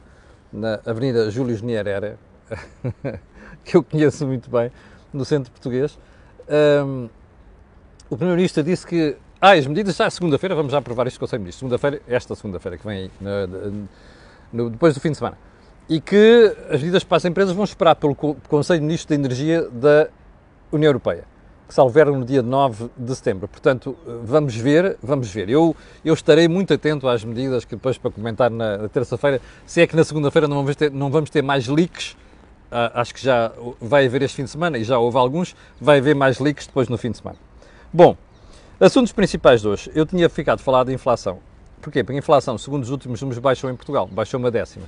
na 0.53 0.79
Avenida 0.85 1.29
Júlio 1.31 1.57
Nyerere, 1.63 2.15
que 3.65 3.77
eu 3.77 3.83
conheço 3.83 4.27
muito 4.27 4.49
bem, 4.49 4.71
no 5.11 5.25
centro 5.25 5.51
português, 5.51 5.97
um, 6.85 7.09
o 8.09 8.15
Primeiro-Ministro 8.15 8.61
disse 8.63 8.85
que 8.85 9.17
ah, 9.41 9.53
as 9.53 9.65
medidas 9.65 9.95
já 9.95 10.07
segunda-feira, 10.09 10.53
vamos 10.53 10.71
já 10.71 10.77
aprovar 10.77 11.07
isto 11.07 11.17
com 11.17 11.25
o 11.25 11.27
Conselho 11.27 11.41
Ministro, 11.41 11.61
segunda-feira, 11.61 12.01
esta 12.07 12.35
segunda-feira 12.35 12.77
que 12.77 12.85
vem 12.85 13.09
no, 13.19 13.87
no, 14.53 14.69
depois 14.69 14.93
do 14.93 14.99
fim 14.99 15.11
de 15.11 15.17
semana 15.17 15.37
e 15.89 16.01
que 16.01 16.55
as 16.69 16.81
medidas 16.81 17.03
para 17.03 17.17
as 17.17 17.25
empresas 17.25 17.53
vão 17.53 17.63
esperar 17.63 17.95
pelo 17.95 18.15
Conselho 18.15 18.79
de 18.79 18.85
Ministros 18.85 19.07
de 19.07 19.13
Energia 19.13 19.69
da 19.69 20.07
União 20.71 20.89
Europeia. 20.89 21.23
que 21.67 21.73
salveram 21.73 22.19
no 22.19 22.23
dia 22.23 22.43
9 22.43 22.91
de 22.95 23.15
setembro. 23.15 23.47
Portanto, 23.47 23.97
vamos 24.23 24.55
ver, 24.55 24.97
vamos 25.01 25.31
ver. 25.31 25.49
Eu, 25.49 25.75
eu 26.03 26.13
estarei 26.13 26.47
muito 26.47 26.71
atento 26.71 27.07
às 27.07 27.23
medidas 27.23 27.65
que 27.65 27.75
depois 27.75 27.97
para 27.97 28.11
comentar 28.11 28.51
na, 28.51 28.77
na 28.77 28.87
terça-feira, 28.87 29.41
se 29.65 29.81
é 29.81 29.87
que 29.87 29.95
na 29.95 30.03
segunda-feira 30.03 30.47
não, 30.47 30.57
vamos 30.57 30.75
ter, 30.75 30.91
não 30.91 31.09
vamos 31.09 31.31
ter 31.31 31.41
mais 31.41 31.67
leaks, 31.67 32.15
ah, 32.71 33.01
acho 33.01 33.15
que 33.15 33.23
já 33.23 33.51
vai 33.81 34.05
haver 34.05 34.21
este 34.21 34.35
fim 34.35 34.43
de 34.43 34.51
semana, 34.51 34.77
e 34.77 34.83
já 34.83 34.99
houve 34.99 35.17
alguns, 35.17 35.55
vai 35.81 35.97
haver 35.97 36.13
mais 36.13 36.37
leaks 36.37 36.67
depois 36.67 36.87
no 36.87 36.99
fim 36.99 37.09
de 37.09 37.17
semana. 37.17 37.37
Bom, 37.91 38.15
assuntos 38.79 39.11
principais 39.11 39.61
de 39.61 39.67
hoje. 39.67 39.91
Eu 39.95 40.05
tinha 40.05 40.29
ficado 40.29 40.59
a 40.59 40.63
falar 40.63 40.83
de 40.83 40.93
inflação. 40.93 41.39
Porquê? 41.81 42.03
Porque 42.03 42.17
a 42.17 42.19
inflação, 42.19 42.59
segundo 42.59 42.83
os 42.83 42.91
últimos 42.91 43.19
números, 43.21 43.39
baixou 43.39 43.71
em 43.71 43.75
Portugal, 43.75 44.07
baixou 44.07 44.39
uma 44.39 44.51
décima. 44.51 44.85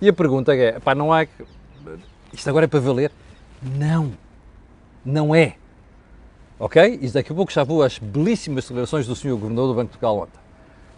E 0.00 0.08
a 0.08 0.12
pergunta 0.12 0.54
é, 0.54 0.78
pá, 0.80 0.94
não 0.94 1.12
há... 1.12 1.26
Isto 2.32 2.48
agora 2.48 2.64
é 2.64 2.68
para 2.68 2.80
valer? 2.80 3.10
Não, 3.62 4.12
não 5.04 5.34
é. 5.34 5.56
Ok? 6.58 6.98
E 7.00 7.08
daqui 7.10 7.32
a 7.32 7.34
pouco 7.34 7.52
já 7.52 7.64
vou 7.64 7.82
às 7.82 7.98
belíssimas 7.98 8.64
declarações 8.64 9.06
do 9.06 9.14
Sr. 9.14 9.30
Governador 9.30 9.68
do 9.68 9.74
Banco 9.74 9.92
de 9.92 9.98
Portugal 9.98 10.18
ontem, 10.18 10.40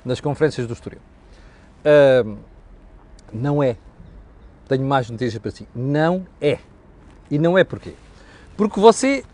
nas 0.05 0.21
conferências 0.21 0.67
do 0.67 0.73
Estoril. 0.73 1.01
Uh, 1.85 2.37
não 3.33 3.63
é. 3.63 3.77
Tenho 4.69 4.85
mais 4.85 5.09
notícias 5.11 5.41
para 5.41 5.51
si. 5.51 5.67
Não 5.75 6.27
é. 6.41 6.59
E 7.31 7.39
não 7.39 7.57
é 7.57 7.65
porquê? 7.65 7.95
Porque 8.57 8.79
você, 8.79 9.25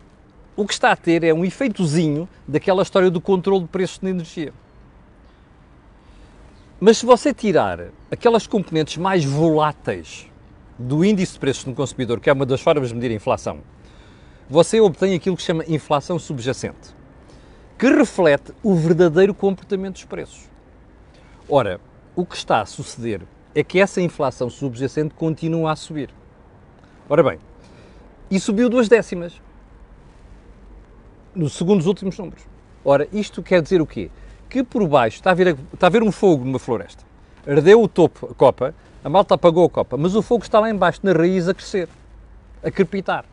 o 0.57 0.67
que 0.67 0.73
está 0.73 0.93
a 0.93 0.97
ter 0.97 1.25
é 1.25 1.35
um 1.35 1.45
efeitozinho 1.45 2.29
daquela 2.47 2.83
história 2.83 3.11
do 3.11 3.21
controle 3.21 3.63
de 3.63 3.69
preços 3.69 3.99
de 3.99 4.09
energia. 4.09 4.53
Mas 6.81 6.99
se 6.99 7.07
você 7.07 7.35
tirar 7.35 7.89
aquelas 8.09 8.47
componentes 8.47 8.97
mais 8.97 9.25
voláteis 9.25 10.31
do 10.79 11.05
índice 11.05 11.33
de 11.33 11.41
preços 11.41 11.65
no 11.65 11.75
consumidor, 11.75 12.21
que 12.21 12.31
é 12.31 12.33
uma 12.33 12.47
das 12.47 12.61
formas 12.61 12.91
de 12.91 12.95
medir 12.95 13.11
a 13.11 13.15
inflação, 13.15 13.61
você 14.49 14.81
obtém 14.81 15.15
aquilo 15.15 15.37
que 15.37 15.43
se 15.43 15.47
chama 15.47 15.65
inflação 15.67 16.21
subjacente, 16.21 16.95
que 17.77 17.89
reflete 17.89 18.53
o 18.63 18.77
verdadeiro 18.77 19.35
comportamento 19.35 19.95
dos 19.95 20.05
preços. 20.05 20.49
Ora, 21.49 21.81
o 22.15 22.25
que 22.25 22.37
está 22.37 22.61
a 22.61 22.67
suceder 22.67 23.23
é 23.57 23.65
que 23.65 23.81
essa 23.81 24.01
inflação 24.01 24.49
subjacente 24.49 25.15
continua 25.15 25.73
a 25.73 25.77
subir. 25.77 26.11
Ora 27.09 27.25
bem, 27.25 27.41
e 28.31 28.39
subiu 28.39 28.69
duas 28.69 28.89
décimas 28.89 29.41
segundo 31.51 31.79
dos 31.79 31.87
últimos 31.87 32.17
números. 32.17 32.43
Ora, 32.85 33.09
isto 33.13 33.43
quer 33.43 33.63
dizer 33.63 33.81
o 33.81 33.87
quê? 33.87 34.11
Que 34.49 34.63
por 34.63 34.87
baixo 34.87 35.17
está 35.17 35.31
a 35.31 35.35
ver, 35.35 35.57
está 35.73 35.87
a 35.87 35.91
ver 35.91 36.03
um 36.03 36.11
fogo 36.11 36.45
numa 36.45 36.59
floresta. 36.59 37.05
Ardeu 37.47 37.83
o 37.83 37.89
topo, 37.89 38.29
a 38.31 38.35
copa, 38.35 38.75
a 39.05 39.09
malta 39.09 39.35
apagou 39.35 39.67
a 39.67 39.71
copa, 39.71 39.97
mas 39.97 40.15
o 40.15 40.23
fogo 40.23 40.45
está 40.45 40.61
lá 40.61 40.71
embaixo, 40.71 41.01
na 41.03 41.13
raiz, 41.13 41.49
a 41.49 41.55
crescer, 41.55 41.89
a 42.63 42.71
crepitar. 42.71 43.25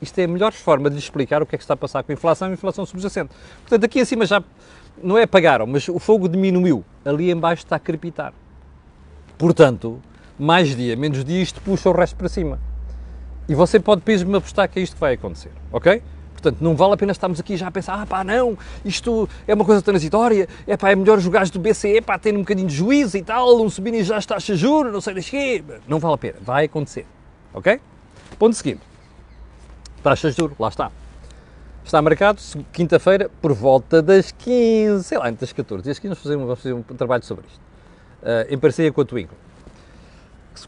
Isto 0.00 0.18
é 0.18 0.24
a 0.24 0.28
melhor 0.28 0.52
forma 0.52 0.88
de 0.88 0.96
lhe 0.96 1.02
explicar 1.02 1.42
o 1.42 1.46
que 1.46 1.54
é 1.54 1.58
que 1.58 1.64
está 1.64 1.74
a 1.74 1.76
passar 1.76 2.02
com 2.02 2.10
a 2.10 2.14
inflação 2.14 2.48
e 2.48 2.50
a 2.52 2.54
inflação 2.54 2.86
subjacente. 2.86 3.30
Portanto, 3.62 3.84
aqui 3.84 4.00
em 4.00 4.04
cima 4.04 4.24
já 4.24 4.42
não 5.02 5.18
é 5.18 5.24
apagaram, 5.24 5.66
mas 5.66 5.88
o 5.88 5.98
fogo 5.98 6.28
diminuiu. 6.28 6.84
Ali 7.04 7.30
embaixo 7.30 7.64
está 7.64 7.76
a 7.76 7.78
crepitar. 7.78 8.32
Portanto, 9.36 10.00
mais 10.38 10.74
dia, 10.74 10.96
menos 10.96 11.24
dia, 11.24 11.42
isto 11.42 11.60
puxa 11.60 11.88
o 11.90 11.92
resto 11.92 12.16
para 12.16 12.28
cima. 12.28 12.58
E 13.48 13.54
você 13.54 13.78
pode 13.78 14.02
mesmo 14.06 14.36
apostar 14.36 14.68
que 14.68 14.78
é 14.78 14.82
isto 14.82 14.94
que 14.94 15.00
vai 15.00 15.14
acontecer, 15.14 15.50
ok? 15.72 16.02
Portanto, 16.40 16.62
não 16.62 16.74
vale 16.74 16.94
a 16.94 16.96
pena 16.96 17.12
estarmos 17.12 17.38
aqui 17.38 17.56
já 17.56 17.68
a 17.68 17.70
pensar, 17.70 18.00
ah 18.00 18.06
pá, 18.06 18.24
não, 18.24 18.56
isto 18.82 19.28
é 19.46 19.54
uma 19.54 19.64
coisa 19.64 19.82
transitória, 19.82 20.48
é 20.66 20.76
pá, 20.76 20.90
é 20.90 20.96
melhor 20.96 21.18
os 21.18 21.28
gajos 21.28 21.50
do 21.50 21.60
BCE 21.60 22.00
para 22.00 22.18
ter 22.18 22.34
um 22.34 22.40
bocadinho 22.40 22.66
de 22.66 22.74
juízo 22.74 23.16
e 23.18 23.22
tal, 23.22 23.60
um 23.60 23.68
subirem 23.68 24.02
já 24.02 24.16
as 24.16 24.24
taxas 24.24 24.58
de 24.58 24.62
juros, 24.62 24.90
não 24.90 25.00
sei 25.02 25.14
das 25.14 25.28
quê. 25.28 25.62
Não 25.86 25.98
vale 25.98 26.14
a 26.14 26.18
pena, 26.18 26.38
vai 26.40 26.64
acontecer, 26.64 27.06
ok? 27.52 27.78
Ponto 28.38 28.56
seguinte. 28.56 28.80
Taxas 30.02 30.34
de 30.34 30.40
juros, 30.40 30.58
lá 30.58 30.68
está. 30.68 30.90
Está 31.84 32.00
marcado, 32.00 32.40
quinta-feira, 32.72 33.30
por 33.42 33.52
volta 33.52 34.00
das 34.00 34.32
15, 34.32 35.04
sei 35.04 35.18
lá, 35.18 35.28
entre 35.28 35.44
as 35.44 35.52
14 35.52 35.86
e 35.86 35.90
as 35.90 35.98
15, 35.98 36.08
vamos 36.08 36.22
fazer 36.22 36.36
um, 36.36 36.46
vamos 36.46 36.60
fazer 36.60 36.72
um 36.72 36.82
trabalho 36.82 37.24
sobre 37.24 37.44
isto. 37.46 37.60
Uh, 38.22 38.54
em 38.54 38.58
parceria 38.58 38.92
com 38.92 39.00
a 39.00 39.04
Twinkle. 39.04 39.36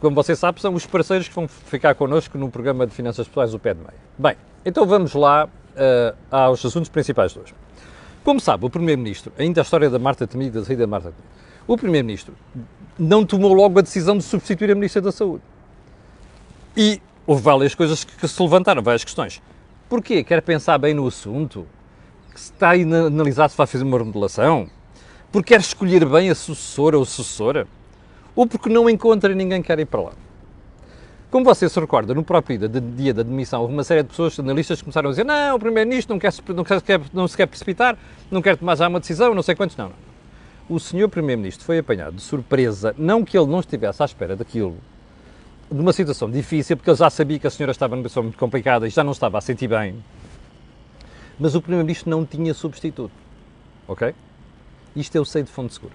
Como 0.00 0.14
você 0.14 0.34
sabe, 0.34 0.60
são 0.60 0.74
os 0.74 0.86
parceiros 0.86 1.28
que 1.28 1.34
vão 1.34 1.46
ficar 1.46 1.94
connosco 1.94 2.38
no 2.38 2.50
programa 2.50 2.86
de 2.86 2.94
finanças 2.94 3.28
pessoais 3.28 3.52
do 3.52 3.58
Pé 3.58 3.74
de 3.74 3.80
Meia. 3.80 3.94
Bem, 4.18 4.36
então 4.64 4.86
vamos 4.86 5.12
lá 5.14 5.48
uh, 5.72 6.16
aos 6.30 6.64
assuntos 6.64 6.88
principais 6.88 7.32
de 7.32 7.40
hoje. 7.40 7.54
Como 8.24 8.40
sabe, 8.40 8.64
o 8.64 8.70
Primeiro-Ministro, 8.70 9.32
ainda 9.38 9.60
a 9.60 9.62
história 9.62 9.90
da 9.90 9.98
Marta 9.98 10.26
Temido, 10.26 10.60
da 10.60 10.64
saída 10.64 10.82
da 10.82 10.86
Marta 10.86 11.10
Temido, 11.10 11.28
o 11.66 11.76
Primeiro-Ministro 11.76 12.34
não 12.98 13.24
tomou 13.24 13.52
logo 13.52 13.78
a 13.78 13.82
decisão 13.82 14.16
de 14.16 14.22
substituir 14.22 14.70
a 14.70 14.74
Ministra 14.74 15.00
da 15.02 15.10
Saúde. 15.10 15.42
E 16.76 17.00
houve 17.26 17.42
várias 17.42 17.74
coisas 17.74 18.04
que, 18.04 18.16
que 18.16 18.28
se 18.28 18.42
levantaram, 18.42 18.82
várias 18.82 19.04
questões. 19.04 19.42
Porquê? 19.88 20.22
Quer 20.22 20.40
pensar 20.42 20.78
bem 20.78 20.94
no 20.94 21.06
assunto? 21.06 21.66
Que 22.32 22.40
se 22.40 22.52
está 22.52 22.70
a 22.70 22.72
analisar 22.72 23.48
se 23.50 23.56
vai 23.56 23.66
fazer 23.66 23.84
uma 23.84 23.98
remodelação? 23.98 24.68
Porque 25.30 25.54
quer 25.54 25.60
escolher 25.60 26.04
bem 26.06 26.30
a 26.30 26.34
sucessora 26.34 26.98
ou 26.98 27.04
sucessora? 27.04 27.66
Ou 28.34 28.46
porque 28.46 28.68
não 28.68 28.88
encontra 28.88 29.34
ninguém 29.34 29.60
que 29.60 29.66
quer 29.66 29.78
ir 29.78 29.86
para 29.86 30.00
lá? 30.00 30.12
Como 31.32 31.46
você 31.46 31.66
se 31.66 31.80
recorda, 31.80 32.12
no 32.12 32.22
próprio 32.22 32.58
dia, 32.58 32.68
dia 32.68 33.14
da 33.14 33.22
demissão, 33.22 33.62
houve 33.62 33.72
uma 33.72 33.82
série 33.82 34.02
de 34.02 34.10
pessoas, 34.10 34.38
analistas, 34.38 34.80
que 34.80 34.84
começaram 34.84 35.08
a 35.08 35.12
dizer 35.12 35.24
não, 35.24 35.56
o 35.56 35.58
Primeiro-Ministro 35.58 36.14
não, 36.14 36.20
quer, 36.20 36.30
não, 36.48 36.62
quer, 36.62 37.00
não 37.10 37.26
se 37.26 37.34
quer 37.34 37.46
precipitar, 37.46 37.96
não 38.30 38.42
quer 38.42 38.54
tomar 38.54 38.76
já 38.76 38.86
uma 38.86 39.00
decisão, 39.00 39.34
não 39.34 39.42
sei 39.42 39.54
quantos, 39.54 39.74
não. 39.74 39.88
não. 39.88 39.94
O 40.68 40.78
senhor 40.78 41.08
Primeiro-Ministro 41.08 41.64
foi 41.64 41.78
apanhado 41.78 42.16
de 42.16 42.20
surpresa, 42.20 42.94
não 42.98 43.24
que 43.24 43.38
ele 43.38 43.46
não 43.46 43.60
estivesse 43.60 44.02
à 44.02 44.04
espera 44.04 44.36
daquilo, 44.36 44.76
de 45.70 45.80
uma 45.80 45.94
situação 45.94 46.30
difícil, 46.30 46.76
porque 46.76 46.90
ele 46.90 46.98
já 46.98 47.08
sabia 47.08 47.38
que 47.38 47.46
a 47.46 47.50
senhora 47.50 47.72
estava 47.72 47.96
numa 47.96 48.10
situação 48.10 48.24
muito 48.24 48.38
complicada 48.38 48.86
e 48.86 48.90
já 48.90 49.02
não 49.02 49.12
estava 49.12 49.38
a 49.38 49.40
sentir 49.40 49.68
bem. 49.68 50.04
Mas 51.40 51.54
o 51.54 51.62
Primeiro-Ministro 51.62 52.10
não 52.10 52.26
tinha 52.26 52.52
substituto. 52.52 53.14
Ok? 53.88 54.14
Isto 54.94 55.16
eu 55.16 55.24
sei 55.24 55.44
de 55.44 55.50
fundo 55.50 55.72
seguro. 55.72 55.94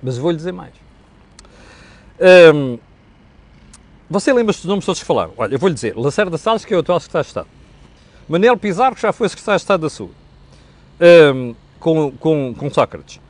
Mas 0.00 0.16
vou-lhe 0.16 0.36
dizer 0.36 0.52
mais. 0.52 0.74
Um, 2.54 2.78
você 4.08 4.32
lembra-se 4.32 4.60
dos 4.60 4.68
nomes 4.68 4.84
todos 4.84 5.00
que 5.00 5.06
falaram? 5.06 5.32
Olha, 5.36 5.54
eu 5.54 5.58
vou-lhe 5.58 5.74
dizer. 5.74 5.96
Lacerda 5.96 6.38
Salles, 6.38 6.64
que 6.64 6.72
é 6.72 6.76
o 6.76 6.80
atual 6.80 7.00
secretário 7.00 7.24
de 7.24 7.28
Estado. 7.28 7.48
Manel 8.28 8.56
Pizarro, 8.56 8.94
que 8.94 9.02
já 9.02 9.12
foi 9.12 9.28
secretário 9.28 9.58
de 9.58 9.62
Estado 9.62 9.80
da 9.80 9.90
Saúde. 9.90 10.14
Um, 11.00 11.54
com, 11.78 12.12
com, 12.12 12.54
com 12.54 12.70
Sócrates. 12.70 13.20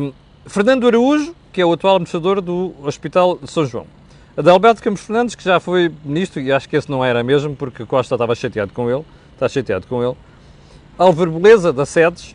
Um, 0.00 0.12
Fernando 0.46 0.86
Araújo, 0.86 1.34
que 1.52 1.60
é 1.60 1.66
o 1.66 1.72
atual 1.72 1.96
administrador 1.96 2.40
do 2.40 2.74
Hospital 2.82 3.38
de 3.40 3.50
São 3.50 3.66
João. 3.66 3.86
Adalberto 4.36 4.82
Campos 4.82 5.02
Fernandes, 5.02 5.34
que 5.34 5.44
já 5.44 5.60
foi 5.60 5.92
ministro, 6.04 6.40
e 6.40 6.50
acho 6.50 6.68
que 6.68 6.76
esse 6.76 6.90
não 6.90 7.04
era 7.04 7.22
mesmo, 7.22 7.54
porque 7.54 7.86
Costa 7.86 8.14
estava 8.14 8.34
chateado 8.34 8.72
com 8.72 8.90
ele, 8.90 9.04
está 9.32 9.48
chateado 9.48 9.86
com 9.86 10.02
ele. 10.02 10.16
Álvaro 10.98 11.30
Beleza, 11.30 11.72
da 11.72 11.86
SEDES, 11.86 12.34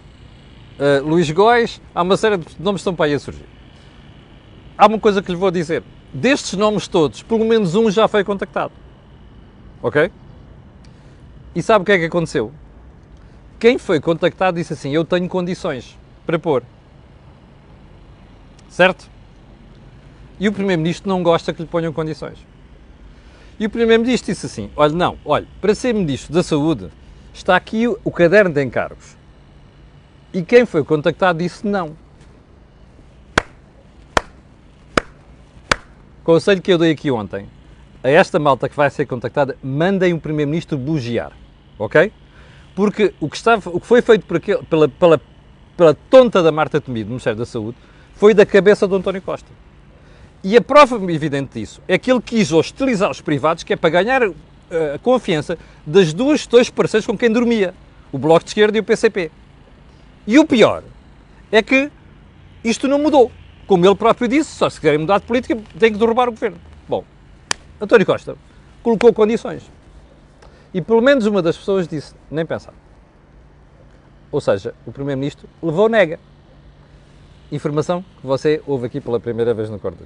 uh, 0.79 1.05
Luís 1.05 1.29
Góis, 1.29 1.81
há 1.93 2.01
uma 2.01 2.15
série 2.15 2.37
de 2.37 2.45
nomes 2.59 2.79
que 2.79 2.81
estão 2.81 2.95
para 2.95 3.05
aí 3.05 3.13
a 3.13 3.19
surgir. 3.19 3.45
Há 4.77 4.87
uma 4.87 4.99
coisa 4.99 5.21
que 5.21 5.29
lhe 5.29 5.37
vou 5.37 5.51
dizer. 5.51 5.83
Destes 6.13 6.53
nomes 6.53 6.87
todos, 6.87 7.21
pelo 7.21 7.45
menos 7.45 7.75
um 7.75 7.89
já 7.91 8.07
foi 8.07 8.23
contactado. 8.23 8.73
Ok? 9.81 10.11
E 11.55 11.61
sabe 11.61 11.83
o 11.83 11.85
que 11.85 11.91
é 11.91 11.97
que 11.97 12.05
aconteceu? 12.05 12.51
Quem 13.59 13.77
foi 13.77 13.99
contactado 13.99 14.57
disse 14.57 14.73
assim: 14.73 14.91
Eu 14.91 15.05
tenho 15.05 15.27
condições 15.27 15.97
para 16.25 16.39
pôr. 16.39 16.63
Certo? 18.69 19.09
E 20.39 20.47
o 20.47 20.53
Primeiro-Ministro 20.53 21.09
não 21.09 21.21
gosta 21.21 21.53
que 21.53 21.61
lhe 21.61 21.67
ponham 21.67 21.91
condições. 21.91 22.37
E 23.59 23.65
o 23.65 23.69
Primeiro-Ministro 23.69 24.31
disse 24.31 24.45
assim: 24.45 24.71
olha, 24.75 24.93
não, 24.93 25.17
olha, 25.25 25.45
para 25.59 25.75
ser 25.75 25.93
Ministro 25.93 26.33
da 26.33 26.41
Saúde 26.41 26.89
está 27.33 27.55
aqui 27.55 27.87
o 27.87 28.11
caderno 28.11 28.53
de 28.53 28.63
encargos. 28.63 29.17
E 30.33 30.41
quem 30.41 30.65
foi 30.65 30.83
contactado 30.83 31.39
disse 31.39 31.67
não. 31.67 31.95
Conselho 36.29 36.61
que 36.61 36.71
eu 36.71 36.77
dei 36.77 36.91
aqui 36.91 37.09
ontem 37.09 37.47
a 38.03 38.09
esta 38.11 38.37
malta 38.37 38.69
que 38.69 38.75
vai 38.75 38.87
ser 38.91 39.07
contactada, 39.07 39.57
mandem 39.63 40.13
o 40.13 40.19
Primeiro-Ministro 40.19 40.77
bugiar, 40.77 41.31
ok? 41.79 42.13
Porque 42.75 43.15
o 43.19 43.27
que, 43.27 43.35
estava, 43.35 43.67
o 43.71 43.79
que 43.79 43.87
foi 43.87 43.99
feito 44.03 44.31
aquele, 44.35 44.61
pela, 44.65 44.87
pela, 44.87 45.19
pela 45.75 45.95
tonta 46.07 46.43
da 46.43 46.51
Marta 46.51 46.79
Temido, 46.79 47.05
do 47.05 47.09
Ministério 47.13 47.39
da 47.39 47.47
Saúde, 47.47 47.75
foi 48.13 48.35
da 48.35 48.45
cabeça 48.45 48.87
do 48.87 48.95
António 48.95 49.23
Costa. 49.23 49.47
E 50.43 50.55
a 50.55 50.61
prova 50.61 50.97
evidente 51.11 51.59
disso 51.59 51.81
é 51.87 51.97
que 51.97 52.11
ele 52.11 52.21
quis 52.21 52.51
hostilizar 52.51 53.09
os 53.09 53.21
privados, 53.21 53.63
que 53.63 53.73
é 53.73 53.75
para 53.75 53.89
ganhar 53.89 54.21
uh, 54.21 54.35
a 54.93 54.99
confiança 54.99 55.57
das 55.83 56.13
duas, 56.13 56.45
dois 56.45 56.69
parceiros 56.69 57.07
com 57.07 57.17
quem 57.17 57.31
dormia, 57.31 57.73
o 58.11 58.19
Bloco 58.19 58.43
de 58.43 58.51
Esquerda 58.51 58.77
e 58.77 58.81
o 58.81 58.83
PCP. 58.83 59.31
E 60.27 60.37
o 60.37 60.45
pior 60.45 60.83
é 61.51 61.63
que 61.63 61.89
isto 62.63 62.87
não 62.87 62.99
mudou. 62.99 63.31
Como 63.69 63.85
ele 63.85 63.93
próprio 63.93 64.27
disse, 64.27 64.49
só 64.49 64.67
se 64.67 64.79
quiserem 64.79 64.97
mudar 64.97 65.19
de 65.19 65.27
política, 65.27 65.55
tem 65.77 65.93
que 65.93 65.99
derrubar 65.99 66.27
o 66.27 66.31
governo. 66.31 66.57
Bom, 66.87 67.05
António 67.79 68.03
Costa 68.03 68.35
colocou 68.81 69.13
condições. 69.13 69.61
E 70.73 70.81
pelo 70.81 71.03
menos 71.03 71.27
uma 71.27 71.39
das 71.39 71.55
pessoas 71.55 71.87
disse, 71.87 72.15
nem 72.31 72.43
pensar. 72.47 72.73
Ou 74.31 74.41
seja, 74.41 74.73
o 74.87 74.91
Primeiro-Ministro 74.91 75.47
levou 75.61 75.87
nega. 75.87 76.19
Informação 77.51 78.03
que 78.19 78.25
você 78.25 78.59
ouve 78.65 78.87
aqui 78.87 78.99
pela 78.99 79.19
primeira 79.19 79.53
vez 79.53 79.69
no 79.69 79.77
Corte 79.77 79.99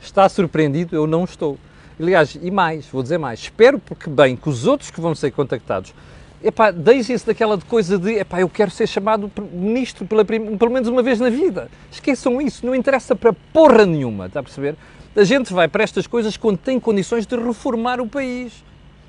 Está 0.00 0.26
surpreendido? 0.26 0.96
Eu 0.96 1.06
não 1.06 1.24
estou. 1.24 1.58
Aliás, 2.00 2.38
e 2.40 2.50
mais, 2.50 2.86
vou 2.86 3.02
dizer 3.02 3.18
mais, 3.18 3.38
espero 3.38 3.78
porque 3.78 4.08
bem 4.08 4.34
que 4.34 4.48
os 4.48 4.66
outros 4.66 4.90
que 4.90 4.98
vão 4.98 5.14
ser 5.14 5.30
contactados 5.30 5.94
epá, 6.44 6.70
deixem-se 6.70 7.26
daquela 7.26 7.58
coisa 7.58 7.98
de, 7.98 8.18
epá, 8.18 8.40
eu 8.40 8.48
quero 8.48 8.70
ser 8.70 8.86
chamado 8.86 9.32
ministro 9.50 10.06
pela, 10.06 10.24
pelo 10.24 10.70
menos 10.70 10.88
uma 10.88 11.02
vez 11.02 11.18
na 11.18 11.30
vida. 11.30 11.70
Esqueçam 11.90 12.40
isso, 12.40 12.66
não 12.66 12.74
interessa 12.74 13.16
para 13.16 13.32
porra 13.32 13.86
nenhuma, 13.86 14.26
está 14.26 14.40
a 14.40 14.42
perceber? 14.42 14.76
A 15.16 15.24
gente 15.24 15.52
vai 15.52 15.68
para 15.68 15.82
estas 15.82 16.06
coisas 16.06 16.36
quando 16.36 16.58
tem 16.58 16.78
condições 16.78 17.26
de 17.26 17.34
reformar 17.36 18.00
o 18.00 18.06
país. 18.06 18.64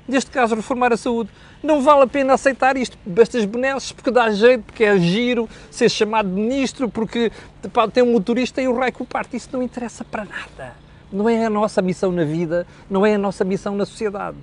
Neste 0.08 0.30
caso, 0.30 0.54
reformar 0.54 0.92
a 0.92 0.96
saúde. 0.96 1.30
Não 1.60 1.82
vale 1.82 2.02
a 2.02 2.06
pena 2.06 2.34
aceitar 2.34 2.76
isto, 2.76 2.96
estas 3.16 3.44
benesses, 3.44 3.90
porque 3.90 4.12
dá 4.12 4.30
jeito, 4.30 4.62
porque 4.62 4.84
é 4.84 4.96
giro 4.98 5.48
ser 5.68 5.88
chamado 5.88 6.28
ministro, 6.28 6.88
porque 6.88 7.32
epá, 7.62 7.88
tem 7.88 8.04
um 8.04 8.12
motorista 8.12 8.62
e 8.62 8.68
o 8.68 8.78
raio 8.78 8.92
que 8.92 9.02
o 9.02 9.04
parte. 9.04 9.36
Isso 9.36 9.48
não 9.52 9.62
interessa 9.62 10.04
para 10.04 10.24
nada. 10.24 10.74
Não 11.12 11.28
é 11.28 11.44
a 11.44 11.50
nossa 11.50 11.82
missão 11.82 12.12
na 12.12 12.24
vida, 12.24 12.66
não 12.88 13.04
é 13.04 13.16
a 13.16 13.18
nossa 13.18 13.44
missão 13.44 13.74
na 13.74 13.84
sociedade. 13.84 14.36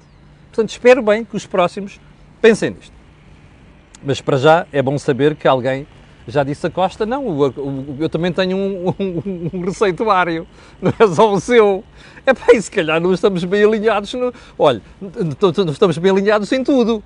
Portanto, 0.52 0.70
espero 0.70 1.02
bem 1.02 1.24
que 1.24 1.36
os 1.36 1.46
próximos 1.46 1.98
pensem 2.44 2.72
nisto. 2.72 2.94
Mas 4.04 4.20
para 4.20 4.36
já 4.36 4.68
é 4.74 4.82
bom 4.82 4.98
saber 4.98 5.34
que 5.34 5.48
alguém 5.48 5.88
já 6.28 6.44
disse 6.44 6.68
a 6.68 6.70
Costa, 6.70 7.06
não, 7.06 7.26
eu 8.00 8.10
também 8.10 8.34
tenho 8.34 8.58
um, 8.58 8.90
um, 9.00 9.50
um 9.54 9.62
receituário, 9.62 10.46
não 10.82 10.94
é 11.00 11.08
só 11.08 11.32
o 11.32 11.40
seu. 11.40 11.86
É 12.26 12.34
pá, 12.34 12.48
e 12.54 12.62
se 12.62 12.70
calhar 12.70 13.00
não 13.00 13.14
estamos 13.14 13.46
bem 13.46 13.64
alinhados, 13.64 14.14
no, 14.14 14.34
olha, 14.60 14.82
não 15.02 15.72
estamos 15.72 15.98
bem 15.98 16.12
alinhados 16.12 16.52
em 16.52 16.62
tudo. 16.64 17.02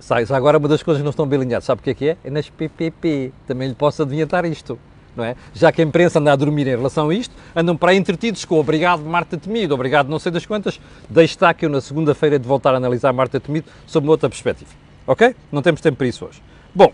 Sai, 0.00 0.24
agora 0.30 0.58
uma 0.58 0.66
das 0.66 0.82
coisas 0.82 1.00
que 1.00 1.04
não 1.04 1.10
estão 1.10 1.26
bem 1.26 1.38
alinhadas, 1.38 1.64
sabe 1.66 1.80
o 1.80 1.84
que 1.84 1.90
é 1.90 1.94
que 1.94 2.08
é? 2.08 2.16
É 2.24 2.30
nas 2.30 2.48
PPP, 2.48 3.32
também 3.46 3.68
lhe 3.68 3.74
posso 3.76 4.02
adiantar 4.02 4.44
isto. 4.44 4.76
Não 5.16 5.24
é? 5.24 5.34
Já 5.52 5.72
que 5.72 5.82
a 5.82 5.84
imprensa 5.84 6.18
anda 6.18 6.32
a 6.32 6.36
dormir 6.36 6.66
em 6.66 6.76
relação 6.76 7.08
a 7.08 7.14
isto, 7.14 7.34
andam 7.54 7.76
para 7.76 7.90
aí 7.90 7.96
entretidos 7.96 8.44
com 8.44 8.58
obrigado 8.58 9.02
Marta 9.02 9.36
Temido, 9.36 9.74
obrigado 9.74 10.08
não 10.08 10.18
sei 10.18 10.30
das 10.30 10.46
quantas, 10.46 10.80
deixe 11.08 11.34
estar 11.34 11.52
que 11.54 11.66
eu 11.66 11.68
na 11.68 11.80
segunda-feira 11.80 12.38
de 12.38 12.46
voltar 12.46 12.74
a 12.74 12.76
analisar 12.76 13.12
Marta 13.12 13.40
Temido 13.40 13.66
sob 13.86 14.06
uma 14.06 14.12
outra 14.12 14.28
perspectiva. 14.28 14.70
Ok? 15.06 15.34
Não 15.50 15.62
temos 15.62 15.80
tempo 15.80 15.96
para 15.96 16.06
isso 16.06 16.24
hoje. 16.24 16.40
Bom, 16.74 16.92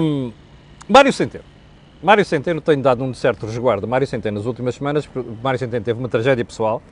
hum, 0.00 0.32
Mário 0.88 1.12
Centeno. 1.12 1.44
Mário 2.02 2.24
Centeno 2.24 2.60
tem 2.60 2.80
dado 2.80 3.04
um 3.04 3.12
certo 3.14 3.46
resguardo. 3.46 3.86
Mário 3.86 4.06
Centeno, 4.06 4.38
nas 4.38 4.46
últimas 4.46 4.74
semanas, 4.74 5.08
Mário 5.42 5.58
Centeno 5.58 5.84
teve 5.84 5.98
uma 5.98 6.08
tragédia 6.08 6.44
pessoal 6.44 6.82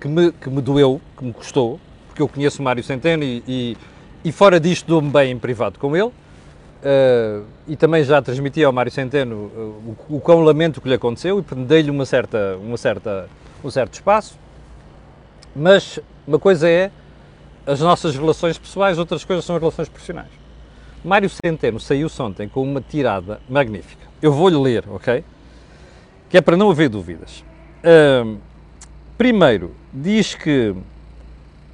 que 0.00 0.08
me, 0.08 0.32
que 0.32 0.48
me 0.48 0.60
doeu, 0.60 1.00
que 1.16 1.24
me 1.24 1.32
custou, 1.32 1.80
porque 2.06 2.22
eu 2.22 2.28
conheço 2.28 2.62
Mário 2.62 2.82
Centeno 2.82 3.22
e, 3.22 3.42
e, 3.46 3.76
e 4.24 4.32
fora 4.32 4.58
disto 4.60 4.86
dou-me 4.86 5.10
bem 5.10 5.32
em 5.32 5.38
privado 5.38 5.78
com 5.78 5.96
ele. 5.96 6.10
Uh, 6.76 7.44
e 7.66 7.74
também 7.74 8.04
já 8.04 8.20
transmiti 8.20 8.62
ao 8.62 8.72
Mário 8.72 8.92
Centeno 8.92 9.34
uh, 9.34 9.96
o, 10.08 10.16
o 10.16 10.20
quão 10.20 10.40
lamento 10.40 10.80
que 10.80 10.88
lhe 10.88 10.94
aconteceu 10.94 11.40
e 11.40 11.54
dei-lhe 11.64 11.90
uma 11.90 12.04
certa, 12.04 12.56
uma 12.62 12.76
certa, 12.76 13.28
um 13.64 13.70
certo 13.70 13.94
espaço. 13.94 14.38
Mas 15.54 15.98
uma 16.26 16.38
coisa 16.38 16.68
é 16.68 16.90
as 17.66 17.80
nossas 17.80 18.14
relações 18.14 18.56
pessoais, 18.56 18.98
outras 18.98 19.24
coisas 19.24 19.44
são 19.44 19.56
as 19.56 19.62
relações 19.62 19.88
profissionais. 19.88 20.30
Mário 21.04 21.28
Centeno 21.28 21.80
saiu-se 21.80 22.20
ontem 22.22 22.48
com 22.48 22.62
uma 22.62 22.80
tirada 22.80 23.40
magnífica. 23.48 24.06
Eu 24.20 24.32
vou-lhe 24.32 24.56
ler, 24.56 24.84
ok? 24.88 25.24
Que 26.28 26.38
é 26.38 26.40
para 26.40 26.56
não 26.56 26.70
haver 26.70 26.88
dúvidas. 26.88 27.44
Uh, 27.82 28.38
primeiro, 29.16 29.74
diz 29.92 30.34
que. 30.34 30.74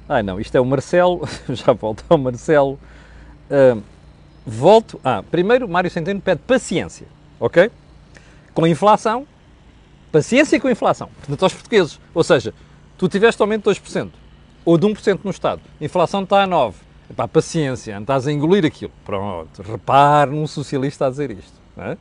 Ah, 0.07 0.21
não, 0.21 0.39
isto 0.39 0.55
é 0.55 0.61
o 0.61 0.65
Marcelo, 0.65 1.21
já 1.49 1.73
volto 1.73 2.03
ao 2.09 2.17
Marcelo. 2.17 2.79
Volto. 4.45 4.99
Ah, 5.03 5.23
primeiro, 5.23 5.67
Mário 5.67 5.89
Centeno 5.89 6.21
pede 6.21 6.41
paciência, 6.41 7.07
ok? 7.39 7.71
Com 8.53 8.65
a 8.65 8.69
inflação, 8.69 9.25
paciência 10.11 10.59
com 10.59 10.67
a 10.67 10.71
inflação, 10.71 11.09
portanto, 11.19 11.43
aos 11.43 11.53
portugueses. 11.53 11.99
Ou 12.13 12.23
seja, 12.23 12.53
tu 12.97 13.07
tiveste 13.07 13.41
aumento 13.41 13.71
de 13.71 13.79
2%, 13.79 14.09
ou 14.65 14.77
de 14.77 14.87
1% 14.87 15.19
no 15.23 15.31
Estado, 15.31 15.61
a 15.79 15.83
inflação 15.83 16.23
está 16.23 16.43
a 16.43 16.47
9%, 16.47 16.73
Epá, 17.09 17.27
paciência, 17.27 17.97
estás 17.99 18.25
a 18.27 18.31
engolir 18.31 18.65
aquilo. 18.65 18.91
Pronto, 19.05 19.61
repare 19.61 20.31
num 20.31 20.47
socialista 20.47 21.05
a 21.05 21.09
dizer 21.09 21.31
isto. 21.31 21.53
É? 21.77 21.97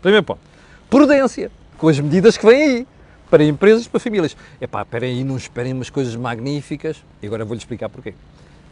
Primeiro 0.00 0.24
ponto. 0.24 0.40
Prudência, 0.88 1.50
com 1.76 1.88
as 1.88 1.98
medidas 1.98 2.36
que 2.36 2.46
vêm 2.46 2.62
aí, 2.62 2.86
para 3.28 3.44
empresas 3.44 3.88
para 3.88 3.98
famílias. 3.98 4.36
Epá, 4.60 4.82
esperem 4.82 5.16
aí, 5.16 5.24
não 5.24 5.36
esperem 5.36 5.72
umas 5.72 5.90
coisas 5.90 6.14
magníficas. 6.14 7.02
E 7.20 7.26
agora 7.26 7.44
vou-lhe 7.44 7.58
explicar 7.58 7.88
porquê. 7.88 8.14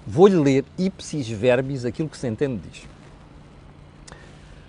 Vou-lhe 0.06 0.36
ler 0.36 0.64
ipsis 0.78 1.28
verbis 1.28 1.84
aquilo 1.84 2.08
que 2.08 2.16
se 2.16 2.28
entende 2.28 2.62
diz. 2.70 2.82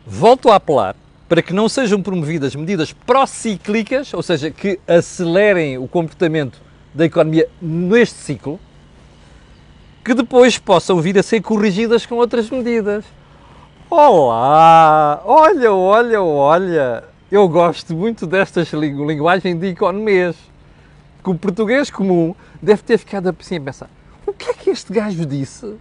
Volto 0.08 0.52
a 0.52 0.56
apelar 0.58 0.96
para 1.28 1.42
que 1.42 1.52
não 1.52 1.68
sejam 1.68 2.00
promovidas 2.00 2.56
medidas 2.56 2.94
procíclicas, 2.94 4.14
ou 4.14 4.22
seja, 4.22 4.52
que 4.52 4.80
acelerem 4.88 5.80
o 5.80 5.88
comportamento 5.88 6.62
da 6.94 7.06
economia 7.06 7.50
neste 7.60 8.20
ciclo, 8.20 8.60
que 10.04 10.14
depois 10.14 10.60
possam 10.60 11.02
vir 11.02 11.18
a 11.18 11.24
ser 11.24 11.42
corrigidas 11.42 12.06
com 12.06 12.16
outras 12.16 12.52
medidas. 12.52 13.04
Olá! 13.90 15.24
Olha, 15.26 15.74
olha, 15.74 16.22
olha! 16.22 17.04
Eu 17.32 17.50
gosto 17.50 17.96
muito 17.96 18.28
destas 18.28 18.72
linguagem 18.72 19.58
de 19.58 19.70
economês. 19.70 20.36
Que 21.24 21.32
o 21.32 21.36
português 21.36 21.90
comum 21.90 22.36
deve 22.62 22.84
ter 22.84 23.00
ficado 23.00 23.36
assim 23.40 23.58
a 23.58 23.62
pensar: 23.62 23.90
o 24.28 24.32
que 24.32 24.52
é 24.52 24.54
que 24.54 24.70
este 24.70 24.94
gajo 24.94 25.26
disse? 25.26 25.76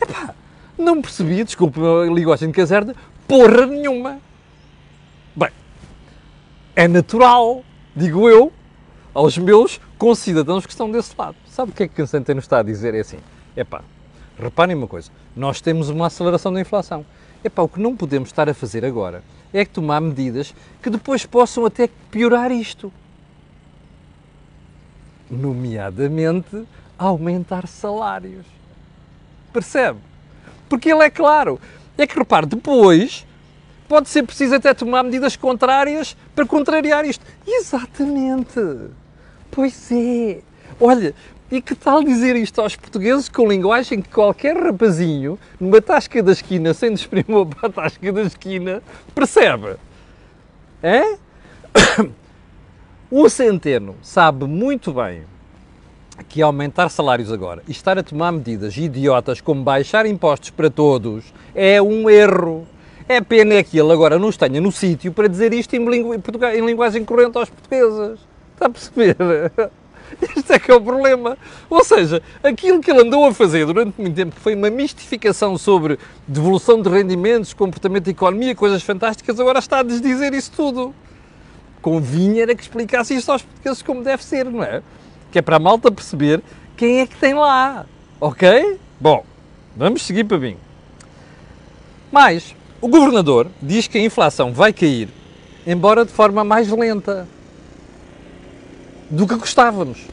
Epá, 0.00 0.32
não 0.78 1.02
percebi, 1.02 1.42
desculpe 1.42 1.80
a 1.80 2.12
linguagem 2.12 2.48
de 2.48 2.54
caserna, 2.54 2.94
porra 3.26 3.66
nenhuma. 3.66 4.20
Bem, 5.34 5.50
é 6.74 6.88
natural, 6.88 7.64
digo 7.94 8.28
eu, 8.28 8.52
aos 9.14 9.38
meus 9.38 9.80
concidadãos 9.98 10.66
que 10.66 10.72
estão 10.72 10.90
desse 10.90 11.14
lado. 11.16 11.36
Sabe 11.48 11.72
o 11.72 11.74
que 11.74 11.84
é 11.84 11.88
que 11.88 12.02
o 12.02 12.06
Centeno 12.06 12.40
está 12.40 12.58
a 12.58 12.62
dizer? 12.62 12.94
É 12.94 13.00
assim, 13.00 13.18
epá, 13.56 13.82
reparem 14.38 14.76
uma 14.76 14.86
coisa, 14.86 15.10
nós 15.34 15.60
temos 15.60 15.88
uma 15.88 16.06
aceleração 16.06 16.52
da 16.52 16.60
inflação. 16.60 17.04
Epá, 17.42 17.62
o 17.62 17.68
que 17.68 17.80
não 17.80 17.96
podemos 17.96 18.28
estar 18.28 18.48
a 18.48 18.54
fazer 18.54 18.84
agora 18.84 19.22
é 19.52 19.64
tomar 19.64 20.00
medidas 20.00 20.54
que 20.82 20.90
depois 20.90 21.24
possam 21.24 21.64
até 21.64 21.88
piorar 22.10 22.50
isto. 22.50 22.92
Nomeadamente, 25.30 26.66
aumentar 26.98 27.66
salários. 27.66 28.46
Percebe? 29.52 29.98
Porque 30.68 30.90
ele 30.90 31.04
é 31.04 31.10
claro. 31.10 31.60
É 31.98 32.06
que, 32.06 32.18
repare, 32.18 32.46
depois 32.46 33.26
pode 33.88 34.08
ser 34.08 34.22
preciso 34.24 34.54
até 34.54 34.74
tomar 34.74 35.02
medidas 35.02 35.36
contrárias 35.36 36.16
para 36.34 36.44
contrariar 36.44 37.04
isto. 37.04 37.24
Exatamente. 37.46 38.60
Pois 39.50 39.90
é. 39.90 40.40
Olha, 40.80 41.14
e 41.50 41.62
que 41.62 41.74
tal 41.74 42.02
dizer 42.02 42.36
isto 42.36 42.60
aos 42.60 42.74
portugueses 42.74 43.28
com 43.28 43.48
linguagem 43.48 44.02
que 44.02 44.08
qualquer 44.08 44.56
rapazinho, 44.56 45.38
numa 45.60 45.80
tasca 45.80 46.22
da 46.22 46.32
esquina, 46.32 46.74
sem 46.74 46.92
desprimor 46.92 47.46
para 47.54 47.68
a 47.68 47.72
tasca 47.72 48.12
da 48.12 48.22
esquina, 48.22 48.82
percebe? 49.14 49.76
É? 50.82 51.16
O 53.08 53.28
Centeno 53.28 53.94
sabe 54.02 54.46
muito 54.46 54.92
bem 54.92 55.22
que 56.24 56.42
aumentar 56.42 56.88
salários 56.88 57.32
agora 57.32 57.62
e 57.68 57.72
estar 57.72 57.98
a 57.98 58.02
tomar 58.02 58.32
medidas 58.32 58.76
idiotas 58.76 59.40
como 59.40 59.62
baixar 59.62 60.06
impostos 60.06 60.50
para 60.50 60.70
todos 60.70 61.24
é 61.54 61.80
um 61.80 62.08
erro. 62.08 62.66
É 63.08 63.20
pena 63.20 63.54
é 63.54 63.62
que 63.62 63.78
ele 63.78 63.92
agora 63.92 64.18
não 64.18 64.32
tenha 64.32 64.60
no 64.60 64.72
sítio 64.72 65.12
para 65.12 65.28
dizer 65.28 65.52
isto 65.54 65.74
em, 65.74 65.80
em 65.82 66.66
linguagem 66.66 67.04
corrente 67.04 67.38
aos 67.38 67.48
portugueses. 67.48 68.18
Está 68.54 68.66
a 68.66 68.70
perceber? 68.70 69.16
Este 70.36 70.52
é 70.52 70.58
que 70.58 70.70
é 70.70 70.74
o 70.74 70.80
problema. 70.80 71.36
Ou 71.68 71.84
seja, 71.84 72.22
aquilo 72.42 72.80
que 72.80 72.90
ele 72.90 73.00
andou 73.00 73.26
a 73.26 73.34
fazer 73.34 73.66
durante 73.66 74.00
muito 74.00 74.14
tempo 74.14 74.34
foi 74.38 74.54
uma 74.54 74.70
mistificação 74.70 75.58
sobre 75.58 75.98
devolução 76.26 76.80
de 76.80 76.88
rendimentos, 76.88 77.52
comportamento 77.52 78.04
de 78.04 78.10
economia, 78.10 78.54
coisas 78.54 78.82
fantásticas, 78.82 79.38
agora 79.38 79.58
está 79.58 79.80
a 79.80 79.82
desdizer 79.82 80.32
isso 80.32 80.52
tudo. 80.54 80.94
Convinha 81.82 82.42
era 82.42 82.54
que 82.54 82.62
explicasse 82.62 83.14
isto 83.14 83.30
aos 83.30 83.42
portugueses 83.42 83.82
como 83.82 84.02
deve 84.02 84.24
ser, 84.24 84.46
não 84.46 84.62
é? 84.62 84.82
Que 85.36 85.40
é 85.40 85.42
para 85.42 85.56
a 85.56 85.58
malta 85.58 85.92
perceber 85.92 86.42
quem 86.78 87.00
é 87.00 87.06
que 87.06 87.14
tem 87.14 87.34
lá. 87.34 87.84
Ok? 88.18 88.80
Bom, 88.98 89.22
vamos 89.76 90.00
seguir 90.00 90.24
para 90.24 90.38
mim. 90.38 90.56
Mas 92.10 92.56
o 92.80 92.88
governador 92.88 93.48
diz 93.60 93.86
que 93.86 93.98
a 93.98 94.00
inflação 94.00 94.50
vai 94.50 94.72
cair, 94.72 95.10
embora 95.66 96.06
de 96.06 96.10
forma 96.10 96.42
mais 96.42 96.70
lenta 96.70 97.28
do 99.10 99.26
que 99.26 99.34
gostávamos. 99.34 100.06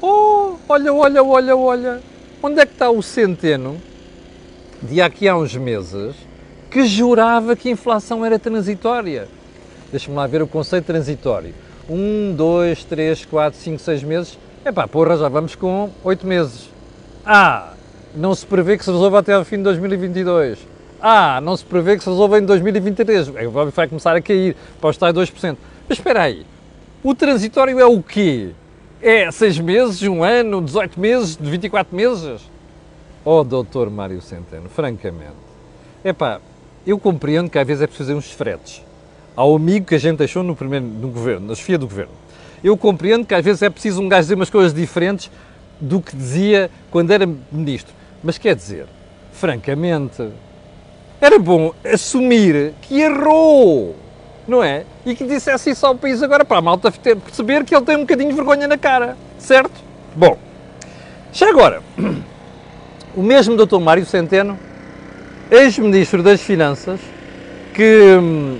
Oh, 0.00 0.54
olha, 0.66 0.90
olha, 0.90 1.22
olha, 1.22 1.54
olha. 1.54 2.02
Onde 2.42 2.62
é 2.62 2.64
que 2.64 2.72
está 2.72 2.88
o 2.88 3.02
centeno 3.02 3.76
de 4.80 5.02
aqui 5.02 5.28
há 5.28 5.36
uns 5.36 5.54
meses 5.54 6.16
que 6.70 6.86
jurava 6.86 7.54
que 7.54 7.68
a 7.68 7.72
inflação 7.72 8.24
era 8.24 8.38
transitória? 8.38 9.28
Deixa-me 9.90 10.16
lá 10.16 10.26
ver 10.26 10.40
o 10.40 10.46
conceito 10.46 10.86
transitório. 10.86 11.52
Um, 11.90 12.32
dois, 12.36 12.84
três, 12.84 13.24
quatro, 13.24 13.58
cinco, 13.58 13.80
seis 13.80 14.00
meses. 14.00 14.38
Epá, 14.64 14.86
porra, 14.86 15.16
já 15.16 15.28
vamos 15.28 15.56
com 15.56 15.90
oito 16.04 16.24
meses. 16.24 16.70
Ah, 17.26 17.72
não 18.14 18.32
se 18.32 18.46
prevê 18.46 18.78
que 18.78 18.84
se 18.84 18.92
resolva 18.92 19.18
até 19.18 19.32
ao 19.32 19.44
fim 19.44 19.56
de 19.56 19.64
2022. 19.64 20.60
Ah, 21.02 21.40
não 21.40 21.56
se 21.56 21.64
prevê 21.64 21.96
que 21.96 22.04
se 22.04 22.08
resolva 22.08 22.38
em 22.38 22.44
2023. 22.44 23.32
Vai 23.74 23.88
começar 23.88 24.14
a 24.14 24.20
cair 24.20 24.54
para 24.80 24.90
os 24.90 24.96
tais 24.96 25.12
2%. 25.12 25.56
Mas 25.88 25.98
espera 25.98 26.22
aí, 26.22 26.46
o 27.02 27.12
transitório 27.12 27.80
é 27.80 27.86
o 27.86 28.00
quê? 28.00 28.50
É 29.02 29.28
6 29.28 29.58
meses, 29.58 30.00
um 30.04 30.22
ano, 30.22 30.62
18 30.62 31.00
meses, 31.00 31.36
24 31.40 31.96
meses? 31.96 32.42
Oh, 33.24 33.42
doutor 33.42 33.90
Mário 33.90 34.22
Centeno, 34.22 34.68
francamente. 34.68 35.34
Epá, 36.04 36.40
eu 36.86 37.00
compreendo 37.00 37.50
que 37.50 37.58
às 37.58 37.66
vezes 37.66 37.82
é 37.82 37.86
preciso 37.88 38.10
fazer 38.10 38.16
uns 38.16 38.30
fretes 38.30 38.89
ao 39.36 39.54
amigo 39.54 39.86
que 39.86 39.94
a 39.94 39.98
gente 39.98 40.18
deixou 40.18 40.42
no, 40.42 40.54
primeiro, 40.54 40.84
no 40.84 41.08
governo, 41.08 41.48
na 41.48 41.54
chefia 41.54 41.78
do 41.78 41.86
governo. 41.86 42.12
Eu 42.62 42.76
compreendo 42.76 43.24
que 43.24 43.34
às 43.34 43.44
vezes 43.44 43.62
é 43.62 43.70
preciso 43.70 44.02
um 44.02 44.08
gajo 44.08 44.22
dizer 44.22 44.34
umas 44.34 44.50
coisas 44.50 44.74
diferentes 44.74 45.30
do 45.80 46.00
que 46.00 46.14
dizia 46.14 46.70
quando 46.90 47.10
era 47.10 47.26
ministro. 47.50 47.94
Mas 48.22 48.36
quer 48.36 48.54
dizer, 48.54 48.86
francamente, 49.32 50.28
era 51.20 51.38
bom 51.38 51.72
assumir 51.84 52.74
que 52.82 53.00
errou, 53.00 53.96
não 54.46 54.62
é? 54.62 54.84
E 55.06 55.14
que 55.14 55.24
dissesse 55.24 55.70
isso 55.70 55.86
ao 55.86 55.94
país 55.94 56.22
agora 56.22 56.44
para 56.44 56.58
a 56.58 56.62
malta 56.62 56.92
perceber 56.92 57.64
que 57.64 57.74
ele 57.74 57.84
tem 57.84 57.96
um 57.96 58.00
bocadinho 58.00 58.28
de 58.28 58.34
vergonha 58.34 58.68
na 58.68 58.76
cara, 58.76 59.16
certo? 59.38 59.80
Bom, 60.14 60.36
já 61.32 61.48
agora, 61.48 61.82
o 63.16 63.22
mesmo 63.22 63.56
Dr. 63.56 63.78
Mário 63.78 64.04
Centeno, 64.04 64.58
ex-ministro 65.50 66.22
das 66.22 66.40
Finanças, 66.40 67.00
que 67.74 68.16
hum, 68.20 68.58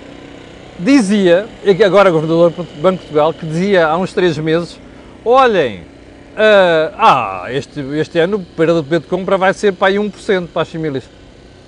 dizia, 0.85 1.47
agora 1.85 2.11
governador 2.11 2.51
do 2.51 2.65
Banco 2.81 2.99
de 2.99 3.05
Portugal, 3.05 3.33
que 3.33 3.47
dizia 3.47 3.87
há 3.87 3.97
uns 3.97 4.13
três 4.13 4.37
meses, 4.39 4.79
olhem, 5.25 5.81
uh, 5.81 6.95
ah, 6.97 7.45
este, 7.51 7.81
este 7.99 8.19
ano 8.19 8.39
o 8.39 8.41
perda 8.57 8.75
do 8.75 8.85
poder 8.85 9.01
de 9.01 9.07
compra 9.07 9.37
vai 9.37 9.53
ser 9.53 9.73
para 9.73 9.89
aí 9.89 9.97
1% 9.97 10.49
para 10.49 10.63
as 10.63 10.69
famílias. 10.69 11.05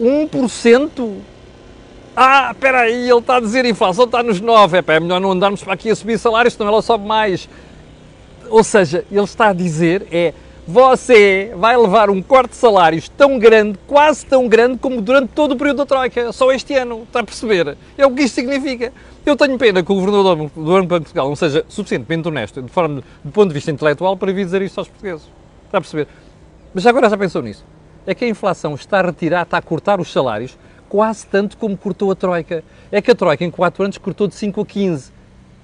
1%? 0.01 1.17
Ah, 2.15 2.51
espera 2.53 2.81
aí, 2.81 3.09
ele 3.09 3.19
está 3.19 3.37
a 3.37 3.41
dizer 3.41 3.65
inflação 3.65 4.05
está 4.05 4.23
nos 4.23 4.41
9, 4.41 4.79
é, 4.79 4.83
pá, 4.83 4.95
é 4.95 5.01
melhor 5.01 5.21
não 5.21 5.33
andarmos 5.33 5.63
para 5.63 5.73
aqui 5.73 5.91
a 5.91 5.97
subir 5.97 6.19
salários, 6.19 6.55
senão 6.55 6.69
ela 6.69 6.83
sobe 6.83 7.07
mais. 7.07 7.49
Ou 8.51 8.63
seja, 8.63 9.05
ele 9.11 9.25
está 9.25 9.49
a 9.49 9.53
dizer 9.53 10.07
é 10.11 10.35
você 10.67 11.53
vai 11.57 11.77
levar 11.77 12.09
um 12.09 12.23
corte 12.23 12.51
de 12.51 12.57
salários 12.57 13.09
tão 13.09 13.39
grande, 13.39 13.79
quase 13.87 14.25
tão 14.25 14.49
grande, 14.49 14.79
como 14.79 15.01
durante 15.01 15.31
todo 15.31 15.53
o 15.53 15.57
período 15.57 15.79
da 15.79 15.87
Troika, 15.87 16.33
só 16.33 16.53
este 16.53 16.75
ano, 16.75 17.03
está 17.03 17.21
a 17.21 17.25
perceber? 17.25 17.77
É 17.99 18.07
o 18.07 18.11
que 18.13 18.23
isto 18.23 18.35
significa. 18.35 18.93
Eu 19.27 19.37
tenho 19.37 19.59
pena 19.59 19.83
que 19.83 19.91
o 19.91 19.95
Governador 19.95 20.37
do 20.37 20.65
Banco 20.65 20.83
de 20.83 20.89
Portugal 20.89 21.29
não 21.29 21.37
seja 21.37 21.65
suficientemente 21.69 22.29
honesto, 22.29 22.63
de 22.63 22.71
forma, 22.71 23.03
do 23.25 23.33
ponto 23.33 23.49
de 23.49 23.55
vista 23.55 23.71
intelectual, 23.71 24.17
para 24.17 24.33
vir 24.33 24.45
dizer 24.45 24.63
isto 24.63 24.79
aos 24.79 24.89
portugueses. 24.89 25.29
Está 25.67 25.79
a 25.79 25.81
perceber? 25.81 26.09
Mas 26.73 26.87
agora 26.87 27.11
já 27.11 27.17
pensou 27.17 27.43
nisso? 27.43 27.65
É 28.07 28.15
que 28.15 28.25
a 28.25 28.29
inflação 28.29 28.75
está 28.75 29.01
a 29.01 29.03
retirar, 29.03 29.43
está 29.43 29.59
a 29.59 29.63
cortar 29.63 30.01
os 30.01 30.13
salários 30.13 30.57
quase 30.89 31.27
tanto 31.27 31.57
como 31.57 31.77
cortou 31.77 32.11
a 32.11 32.15
Troika. 32.15 32.63
É 32.91 33.01
que 33.01 33.11
a 33.11 33.15
Troika 33.15 33.43
em 33.43 33.51
4 33.51 33.85
anos 33.85 33.99
cortou 33.99 34.29
de 34.29 34.35
5 34.35 34.61
a 34.61 34.67
15 34.67 35.23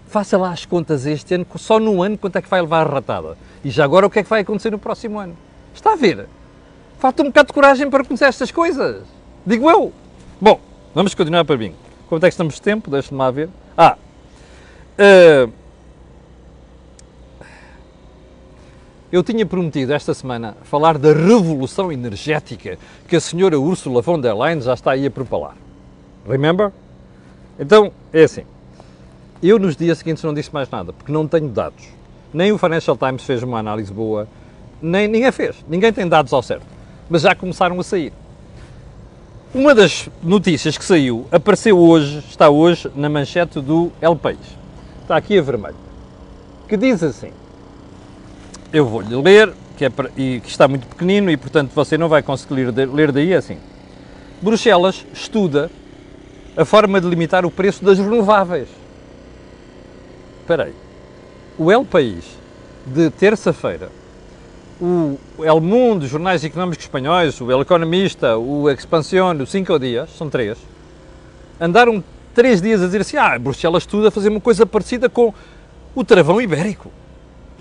faça 0.09 0.39
lá 0.39 0.51
as 0.51 0.65
contas 0.65 1.07
este 1.07 1.35
ano, 1.35 1.47
só 1.57 1.79
no 1.79 2.03
ano 2.03 2.17
quanto 2.17 2.37
é 2.37 2.43
que 2.43 2.49
vai 2.49 2.61
levar 2.61 2.87
a 2.87 2.91
ratada. 2.91 3.37
E 3.65 3.71
já 3.71 3.85
agora 3.85 4.07
o 4.07 4.11
que 4.11 4.19
é 4.19 4.23
que 4.23 4.31
vai 4.31 4.41
acontecer 4.41 4.71
no 4.71 4.79
próximo 4.79 5.19
ano. 5.19 5.37
Está 5.75 5.93
a 5.93 5.97
ver? 5.97 6.27
Falta 6.99 7.23
um 7.23 7.27
bocado 7.27 7.49
de 7.49 7.53
coragem 7.53 7.91
para 7.91 8.05
conhecer 8.05 8.25
estas 8.25 8.51
coisas. 8.51 9.05
Digo 9.47 9.71
eu. 9.71 9.93
Bom, 10.41 10.61
vamos 10.95 11.15
continuar 11.15 11.45
para 11.45 11.57
mim. 11.57 11.75
Quanto 12.09 12.25
é 12.25 12.29
que 12.29 12.35
estamos 12.35 12.55
de 12.55 12.63
tempo? 12.63 12.91
Deixa-me 12.91 13.19
lá 13.19 13.31
ver. 13.31 13.49
Ah, 13.77 13.97
uh, 14.99 15.53
eu 19.11 19.23
tinha 19.23 19.47
prometido 19.47 19.93
esta 19.93 20.13
semana 20.13 20.57
falar 20.65 20.99
da 20.99 21.13
revolução 21.13 21.91
energética 21.91 22.79
que 23.07 23.17
a 23.17 23.21
senhora 23.21 23.59
Ursula 23.59 24.03
von 24.03 24.21
der 24.21 24.35
Leyen 24.35 24.61
já 24.61 24.75
está 24.75 24.93
aí 24.93 25.07
a 25.07 25.11
propalar. 25.11 25.57
Remember? 26.29 26.73
Então, 27.59 27.91
é 28.13 28.25
assim. 28.25 28.45
Eu, 29.43 29.59
nos 29.59 29.77
dias 29.77 29.99
seguintes, 29.99 30.23
não 30.23 30.35
disse 30.35 30.53
mais 30.53 30.69
nada, 30.69 30.93
porque 30.93 31.11
não 31.11 31.27
tenho 31.27 31.49
dados. 31.49 31.98
Nem 32.33 32.53
o 32.53 32.59
Financial 32.59 32.97
Times 32.97 33.23
fez 33.23 33.43
uma 33.43 33.59
análise 33.59 33.93
boa, 33.93 34.29
nem 34.81 35.09
ninguém 35.09 35.33
fez. 35.33 35.57
Ninguém 35.69 35.93
tem 35.93 36.07
dados 36.07 36.33
ao 36.33 36.43
certo. 36.43 36.67
Mas 37.09 37.23
já 37.23 37.35
começaram 37.35 37.79
a 37.79 37.83
sair. 37.83 38.13
Uma 39.55 39.75
das 39.75 40.09
notícias 40.23 40.77
que 40.77 40.85
saiu 40.85 41.27
apareceu 41.33 41.79
hoje, 41.79 42.19
está 42.29 42.51
hoje 42.51 42.91
na 42.95 43.09
manchete 43.09 43.61
do 43.61 43.91
El 44.01 44.15
País. 44.15 44.39
Está 45.03 45.17
aqui 45.17 45.39
a 45.39 45.43
vermelho. 45.43 45.77
Que 46.69 46.77
diz 46.77 47.03
assim: 47.03 47.33
Eu 48.73 48.85
vou-lhe 48.85 49.17
ler, 49.17 49.53
que, 49.77 49.87
é 49.87 49.93
e 50.17 50.41
que 50.41 50.51
está 50.51 50.69
muito 50.69 50.87
pequenino 50.87 51.31
e 51.31 51.37
portanto 51.37 51.73
você 51.75 51.97
não 51.97 52.09
vai 52.09 52.23
conseguir 52.23 52.67
ler 52.67 53.11
daí 53.11 53.33
é 53.33 53.37
assim. 53.37 53.57
Bruxelas 54.43 55.07
estuda 55.15 55.71
a 56.57 56.65
forma 56.65 57.01
de 57.01 57.09
limitar 57.09 57.47
o 57.47 57.51
preço 57.51 57.83
das 57.83 57.99
renováveis 57.99 58.69
espera 60.49 60.65
aí. 60.65 60.75
O 61.59 61.73
El 61.73 61.85
País, 61.85 62.25
de 62.87 63.11
terça-feira, 63.11 63.91
o 64.81 65.19
El 65.43 65.61
Mundo, 65.61 66.07
jornais 66.07 66.45
económicos 66.45 66.85
espanhóis, 66.85 67.41
o 67.41 67.51
El 67.51 67.63
Economista, 67.63 68.39
o 68.39 68.71
Expansión, 68.71 69.41
o 69.41 69.47
Cinco 69.47 69.77
Dias, 69.77 70.09
são 70.17 70.31
três, 70.31 70.57
andaram 71.61 72.03
três 72.33 72.63
dias 72.63 72.81
a 72.81 72.87
dizer 72.87 73.01
assim, 73.01 73.17
ah, 73.17 73.37
Bruxelas 73.37 73.83
estuda 73.83 74.07
a 74.07 74.11
fazer 74.13 74.29
uma 74.29 74.41
coisa 74.41 74.65
parecida 74.65 75.09
com 75.09 75.35
o 75.97 76.05
travão 76.05 76.41
ibérico, 76.41 76.93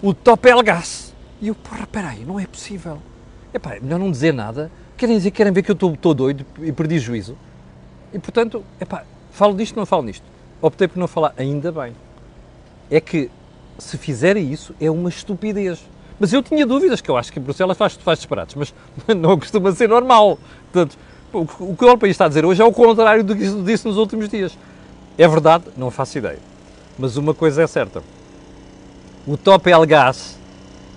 o 0.02 0.14
Topel 0.14 0.62
Gas. 0.62 1.12
E 1.42 1.48
eu, 1.48 1.56
porra, 1.56 1.82
espera 1.82 2.10
aí, 2.10 2.24
não 2.24 2.40
é 2.40 2.46
possível. 2.46 3.00
É 3.52 3.80
melhor 3.80 4.00
não 4.00 4.12
dizer 4.12 4.32
nada. 4.32 4.72
Querem 4.96 5.18
dizer, 5.18 5.32
querem 5.32 5.52
ver 5.52 5.64
que 5.64 5.72
eu 5.72 5.76
estou 5.76 6.14
doido 6.14 6.46
e 6.62 6.72
perdi 6.72 7.00
juízo. 7.00 7.36
E, 8.14 8.20
portanto, 8.20 8.64
epá, 8.80 9.04
falo 9.32 9.56
disto, 9.56 9.76
não 9.76 9.88
falo 9.88 10.04
nisto. 10.04 10.24
Optei 10.62 10.88
por 10.88 11.00
não 11.00 11.08
falar, 11.08 11.34
ainda 11.38 11.72
bem 11.72 11.94
é 12.90 13.02
que 13.02 13.30
se 13.78 13.98
fizerem 13.98 14.52
isso 14.52 14.74
é 14.80 14.90
uma 14.90 15.10
estupidez. 15.10 15.80
Mas 16.20 16.34
eu 16.34 16.42
tinha 16.42 16.66
dúvidas, 16.66 17.00
que 17.00 17.10
eu 17.10 17.18
acho 17.18 17.32
que 17.32 17.40
Bruxelas 17.40 17.78
faz, 17.78 17.96
faz 17.96 18.20
disparates, 18.20 18.56
mas 18.56 18.74
não 19.16 19.38
costuma 19.38 19.72
ser 19.72 19.88
normal. 19.88 20.40
Portanto, 20.72 20.98
o 21.34 21.76
que 21.76 21.86
o 21.86 21.98
país 21.98 22.12
está 22.12 22.26
a 22.26 22.28
dizer 22.28 22.46
hoje 22.46 22.62
é 22.62 22.66
o 22.66 22.72
contrário 22.72 23.24
do 23.24 23.36
que 23.36 23.50
disse 23.64 23.88
nos 23.88 23.98
últimos 23.98 24.28
dias. 24.30 24.58
É 25.18 25.28
verdade? 25.28 25.66
Não 25.76 25.92
faço 25.92 26.18
ideia. 26.18 26.40
Mas 26.98 27.18
uma 27.18 27.34
coisa 27.34 27.62
é 27.62 27.68
certa. 27.68 28.02
O 29.26 29.38
top 29.38 29.70
L 29.70 29.86
gas 29.86 30.38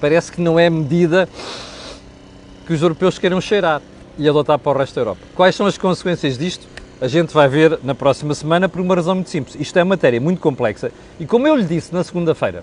parece 0.00 0.32
que 0.32 0.40
não 0.40 0.58
é 0.58 0.70
medida 0.70 1.28
que 2.66 2.72
os 2.72 2.80
europeus 2.80 3.18
queiram 3.18 3.40
cheirar 3.40 3.82
e 4.16 4.28
adotar 4.28 4.58
para 4.58 4.72
o 4.72 4.78
resto 4.78 4.94
da 4.94 5.00
Europa. 5.00 5.20
Quais 5.34 5.54
são 5.54 5.66
as 5.66 5.76
consequências 5.76 6.38
disto? 6.38 6.66
A 7.00 7.08
gente 7.08 7.32
vai 7.32 7.48
ver 7.48 7.78
na 7.82 7.94
próxima 7.94 8.34
semana 8.34 8.68
por 8.68 8.80
uma 8.80 8.94
razão 8.94 9.14
muito 9.14 9.30
simples. 9.30 9.56
Isto 9.58 9.78
é 9.78 9.84
matéria 9.84 10.20
muito 10.20 10.40
complexa 10.40 10.92
e, 11.18 11.24
como 11.24 11.48
eu 11.48 11.56
lhe 11.56 11.64
disse 11.64 11.94
na 11.94 12.04
segunda-feira, 12.04 12.62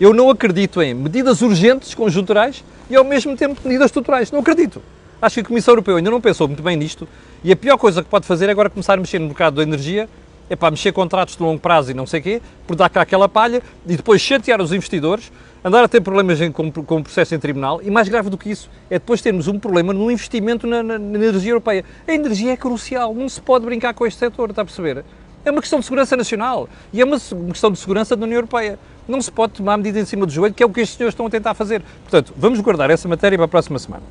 eu 0.00 0.14
não 0.14 0.30
acredito 0.30 0.80
em 0.80 0.94
medidas 0.94 1.42
urgentes, 1.42 1.92
conjunturais 1.94 2.64
e, 2.88 2.94
ao 2.94 3.04
mesmo 3.04 3.36
tempo, 3.36 3.60
medidas 3.64 3.86
estruturais. 3.86 4.30
Não 4.30 4.38
acredito. 4.38 4.80
Acho 5.20 5.34
que 5.34 5.40
a 5.40 5.44
Comissão 5.44 5.72
Europeia 5.72 5.96
ainda 5.98 6.10
não 6.10 6.20
pensou 6.20 6.46
muito 6.46 6.62
bem 6.62 6.76
nisto 6.76 7.08
e 7.42 7.50
a 7.50 7.56
pior 7.56 7.76
coisa 7.76 8.02
que 8.02 8.08
pode 8.08 8.24
fazer 8.24 8.48
é 8.48 8.52
agora 8.52 8.70
começar 8.70 8.94
a 8.94 8.96
mexer 8.96 9.18
no 9.18 9.26
mercado 9.26 9.56
da 9.56 9.62
energia, 9.62 10.08
é 10.50 10.56
para 10.56 10.72
mexer 10.72 10.92
contratos 10.92 11.36
de 11.36 11.42
longo 11.42 11.60
prazo 11.60 11.92
e 11.92 11.94
não 11.94 12.04
sei 12.04 12.18
o 12.18 12.22
quê, 12.22 12.42
por 12.66 12.74
dar 12.74 12.90
cá 12.90 13.02
aquela 13.02 13.28
palha 13.28 13.62
e 13.86 13.96
depois 13.96 14.20
chatear 14.20 14.60
os 14.60 14.72
investidores 14.72 15.30
andar 15.64 15.84
a 15.84 15.88
ter 15.88 16.00
problemas 16.00 16.40
em, 16.40 16.50
com, 16.50 16.70
com 16.72 16.96
o 16.96 17.02
processo 17.02 17.34
em 17.34 17.38
tribunal 17.38 17.80
e 17.82 17.90
mais 17.90 18.08
grave 18.08 18.28
do 18.28 18.36
que 18.36 18.50
isso 18.50 18.68
é 18.90 18.94
depois 18.94 19.22
termos 19.22 19.46
um 19.46 19.58
problema 19.58 19.92
no 19.92 20.10
investimento 20.10 20.66
na, 20.66 20.82
na, 20.82 20.98
na, 20.98 21.18
energia 21.18 21.52
europeia. 21.52 21.84
A 22.06 22.12
energia 22.12 22.52
é 22.52 22.56
crucial, 22.56 23.14
não 23.14 23.28
se 23.28 23.40
pode 23.40 23.64
brincar 23.64 23.94
com 23.94 24.04
este 24.04 24.18
setor, 24.18 24.50
está 24.50 24.62
a 24.62 24.64
perceber? 24.64 25.04
É 25.44 25.50
uma 25.50 25.60
questão 25.60 25.78
de 25.78 25.86
segurança 25.86 26.16
nacional 26.16 26.68
e 26.92 27.00
é 27.00 27.04
uma 27.04 27.18
questão 27.18 27.70
de 27.70 27.78
segurança 27.78 28.16
da 28.16 28.24
União 28.24 28.38
Europeia. 28.38 28.78
Não 29.08 29.22
se 29.22 29.30
pode 29.30 29.54
tomar 29.54 29.76
medida 29.76 29.98
em 29.98 30.04
cima 30.04 30.26
do 30.26 30.32
joelho, 30.32 30.52
que 30.52 30.62
é 30.62 30.66
o 30.66 30.70
que 30.70 30.80
estes 30.80 30.98
senhores 30.98 31.14
estão 31.14 31.26
a 31.26 31.30
tentar 31.30 31.54
fazer. 31.54 31.82
Portanto, 32.02 32.34
vamos 32.36 32.60
guardar 32.60 32.90
essa 32.90 33.08
matéria 33.08 33.38
para 33.38 33.46
a 33.46 33.48
próxima 33.48 33.78
semana. 33.78 34.02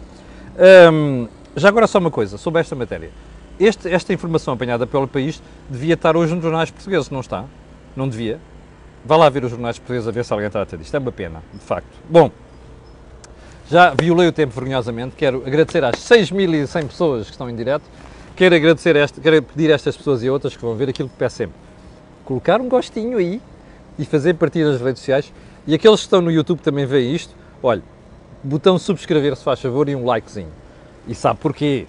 Hum, 0.92 1.28
já 1.56 1.70
agora 1.70 1.86
só 1.86 2.00
uma 2.00 2.10
coisa 2.10 2.38
sobre 2.38 2.62
esta 2.62 2.76
matéria. 2.76 3.12
Este, 3.60 3.90
esta 3.90 4.14
informação 4.14 4.54
apanhada 4.54 4.88
pelo 4.88 5.08
país 5.08 5.42
devia 5.70 5.96
estar 5.96 6.16
hoje 6.16 6.34
nos 6.34 6.42
jornais 6.42 6.72
portugueses, 6.72 7.10
não 7.10 7.20
está? 7.20 7.44
Não 7.94 8.08
devia? 8.08 8.40
Vá 9.04 9.18
lá 9.18 9.28
ver 9.30 9.44
os 9.44 9.52
jornais 9.52 9.78
portugueses 9.78 10.08
a 10.08 10.12
ver 10.12 10.24
se 10.24 10.32
alguém 10.32 10.50
trata 10.50 10.78
disto. 10.78 10.96
É 10.96 11.00
uma 11.00 11.12
pena, 11.12 11.44
de 11.54 11.60
facto. 11.60 11.90
Bom, 12.10 12.32
já 13.70 13.94
violei 13.94 14.30
o 14.30 14.32
tempo 14.32 14.54
vergonhosamente. 14.54 15.16
Quero 15.16 15.44
agradecer 15.46 15.84
às 15.84 15.96
6.100 15.96 16.88
pessoas 16.88 17.26
que 17.26 17.32
estão 17.32 17.50
em 17.50 17.56
direto. 17.56 17.84
Quero 18.36 18.56
agradecer 18.56 18.96
esta, 18.96 19.20
quero 19.20 19.44
pedir 19.44 19.72
a 19.72 19.76
estas 19.76 19.98
pessoas 19.98 20.24
e 20.24 20.30
outras 20.30 20.56
que 20.56 20.62
vão 20.62 20.76
ver 20.76 20.88
aquilo 20.88 21.10
que 21.10 21.16
peço 21.16 21.36
sempre. 21.36 21.56
Colocar 22.24 22.62
um 22.62 22.70
gostinho 22.70 23.18
aí 23.18 23.42
e 23.98 24.06
fazer 24.06 24.36
partir 24.36 24.64
nas 24.64 24.80
redes 24.80 25.00
sociais. 25.00 25.34
E 25.68 25.74
aqueles 25.74 26.00
que 26.00 26.06
estão 26.06 26.22
no 26.22 26.32
YouTube 26.32 26.62
também 26.62 26.86
veem 26.86 27.14
isto. 27.14 27.36
Olha, 27.62 27.84
botão 28.42 28.80
subscrever 28.80 29.36
se 29.36 29.44
faz 29.44 29.60
favor 29.60 29.90
e 29.90 29.96
um 29.96 30.06
likezinho. 30.06 30.52
E 31.06 31.14
sabe 31.14 31.40
porquê? 31.42 31.88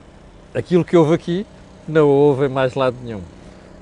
Aquilo 0.53 0.85
que 0.85 0.97
houve 0.97 1.15
aqui 1.15 1.47
não 1.91 2.09
houve 2.09 2.49
mais 2.49 2.75
lado 2.75 2.97
nenhum. 3.03 3.21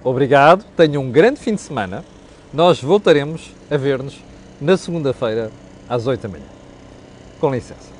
Obrigado, 0.02 0.64
tenham 0.76 1.02
um 1.02 1.10
grande 1.10 1.38
fim 1.38 1.54
de 1.54 1.60
semana. 1.60 2.04
Nós 2.52 2.80
voltaremos 2.82 3.52
a 3.70 3.76
ver-nos 3.76 4.18
na 4.60 4.76
segunda-feira 4.76 5.50
às 5.88 6.06
8 6.06 6.22
da 6.22 6.28
manhã. 6.28 6.46
Com 7.38 7.50
licença. 7.50 7.97